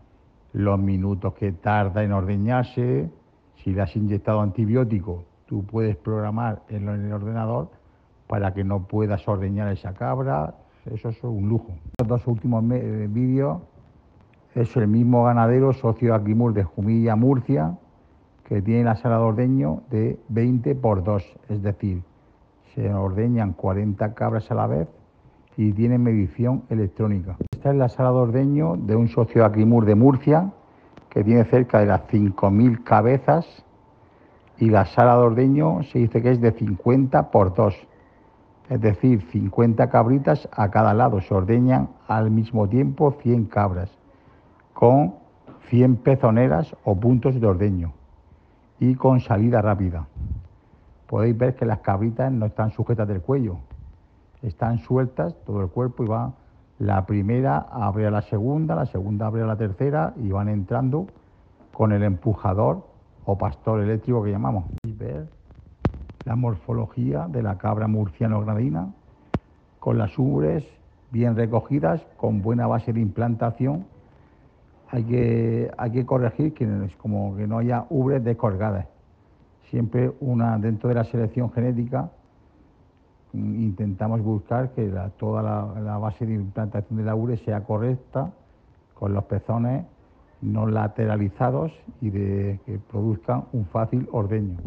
los 0.57 0.79
minutos 0.79 1.35
que 1.35 1.53
tarda 1.53 2.03
en 2.03 2.12
ordeñarse, 2.12 3.11
si 3.57 3.75
le 3.75 3.83
has 3.83 3.95
inyectado 3.95 4.40
antibiótico, 4.40 5.25
tú 5.45 5.62
puedes 5.66 5.97
programar 5.97 6.62
en 6.71 6.88
el 6.88 7.12
ordenador 7.12 7.69
para 8.27 8.55
que 8.55 8.64
no 8.64 8.85
puedas 8.85 9.29
ordeñar 9.29 9.69
esa 9.69 9.92
cabra, 9.92 10.55
eso 10.87 11.11
es 11.11 11.23
un 11.23 11.47
lujo. 11.47 11.77
Los 11.99 12.09
dos 12.09 12.27
últimos 12.27 12.64
eh, 12.73 13.07
vídeos 13.11 13.59
es 14.55 14.75
el 14.79 14.88
mismo 14.88 15.25
ganadero, 15.25 15.75
socio 15.75 16.14
Agrimur 16.14 16.55
de 16.55 16.64
Jumilla, 16.64 17.16
Murcia, 17.16 17.77
que 18.45 18.62
tiene 18.62 18.85
la 18.85 18.97
sala 18.97 19.19
de 19.19 19.25
ordeño 19.25 19.83
de 19.90 20.19
20 20.31 20.75
por 20.77 21.05
2, 21.05 21.23
es 21.51 21.62
decir, 21.62 22.03
se 22.75 22.95
ordeñan 22.95 23.53
40 23.53 24.14
cabras 24.14 24.51
a 24.51 24.55
la 24.55 24.66
vez 24.66 24.88
y 25.57 25.73
tiene 25.73 25.99
medición 25.99 26.62
electrónica. 26.69 27.37
Esta 27.53 27.71
es 27.71 27.77
la 27.77 27.88
sala 27.88 28.11
de 28.11 28.16
ordeño 28.16 28.77
de 28.77 28.95
un 28.95 29.09
socio 29.09 29.45
Aquimur 29.45 29.87
de 29.87 29.95
Murcia 29.95 30.53
que 31.09 31.25
tiene 31.25 31.45
cerca 31.45 31.81
de 31.81 31.87
las 31.87 32.03
5.000 32.09 32.85
cabezas 32.85 33.64
y 34.59 34.69
la 34.71 34.85
sala 34.85 35.16
de 35.16 35.23
ordeño 35.23 35.83
se 35.85 35.99
dice 35.99 36.23
que 36.23 36.31
es 36.31 36.40
de 36.40 36.53
50 36.53 37.31
por 37.31 37.55
2, 37.55 37.75
es 38.69 38.81
decir, 38.81 39.23
50 39.31 39.88
cabritas 39.88 40.49
a 40.53 40.71
cada 40.71 40.92
lado. 40.95 41.21
Se 41.21 41.33
ordeñan 41.35 41.88
al 42.07 42.31
mismo 42.31 42.69
tiempo 42.69 43.16
100 43.23 43.47
cabras 43.47 43.90
con 44.73 45.14
100 45.69 45.97
pezoneras 45.97 46.77
o 46.85 46.95
puntos 46.99 47.40
de 47.40 47.47
ordeño 47.47 47.92
y 48.79 48.95
con 48.95 49.21
salida 49.21 49.62
rápida. 49.62 50.07
podéis 51.07 51.38
ver 51.38 51.55
que 51.55 51.64
las 51.64 51.79
cabritas 51.81 52.31
no 52.33 52.47
están 52.47 52.73
sujetas 52.73 53.09
del 53.09 53.23
cuello, 53.23 53.59
están 54.46 54.78
sueltas 54.78 55.35
todo 55.44 55.61
el 55.61 55.68
cuerpo 55.68 56.04
y 56.04 56.06
va 56.06 56.32
la 56.78 57.06
primera 57.06 57.59
abre 57.59 58.06
a 58.06 58.11
la 58.11 58.22
segunda, 58.22 58.74
la 58.74 58.87
segunda 58.87 59.26
abre 59.26 59.42
a 59.42 59.46
la 59.46 59.56
tercera 59.56 60.12
y 60.16 60.28
van 60.28 60.48
entrando 60.48 61.06
con 61.72 61.92
el 61.92 62.02
empujador 62.02 62.87
o 63.24 63.37
pastor 63.37 63.80
eléctrico 63.80 64.22
que 64.22 64.30
llamamos. 64.30 64.64
Podéis 64.82 64.98
ver 64.98 65.28
la 66.24 66.37
morfología 66.37 67.26
de 67.28 67.42
la 67.42 67.59
cabra 67.59 67.88
murciano-gradina 67.88 68.92
con 69.80 69.98
las 69.98 70.16
ubres 70.18 70.64
bien 71.11 71.35
recogidas, 71.35 72.06
con 72.16 72.42
buena 72.42 72.66
base 72.66 72.92
de 72.92 73.00
implantación. 73.00 73.87
Hay 74.90 75.04
que, 75.04 75.70
hay 75.78 75.90
que 75.90 76.06
corregir 76.06 76.52
que 76.54 76.90
como 76.98 77.37
que 77.37 77.46
no 77.46 77.59
haya 77.59 77.87
ubres 77.88 78.22
descolgadas. 78.22 78.87
Siempre 79.70 80.12
una 80.20 80.59
dentro 80.59 80.88
de 80.88 80.94
la 80.94 81.04
selección 81.04 81.50
genética 81.52 82.11
intentamos 83.37 84.22
buscar 84.22 84.70
que 84.70 84.90
toda 85.18 85.42
la, 85.42 85.99
base 85.99 86.27
de 86.27 86.35
implantación 86.35 86.99
de 86.99 87.05
la 87.05 87.14
ubre 87.14 87.37
sea 87.38 87.64
correcta, 87.64 88.33
con 88.94 89.12
los 89.12 89.25
pezones 89.25 89.85
no 90.40 90.66
lateralizados 90.66 91.72
y 92.01 92.11
de 92.11 92.61
que 92.64 92.79
produzcan 92.79 93.44
un 93.53 93.66
fácil 93.66 94.09
ordeño. 94.12 94.59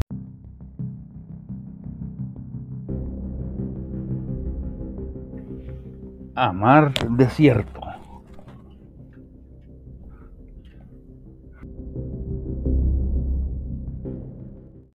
Amar 6.34 6.92
desierto. 7.10 7.89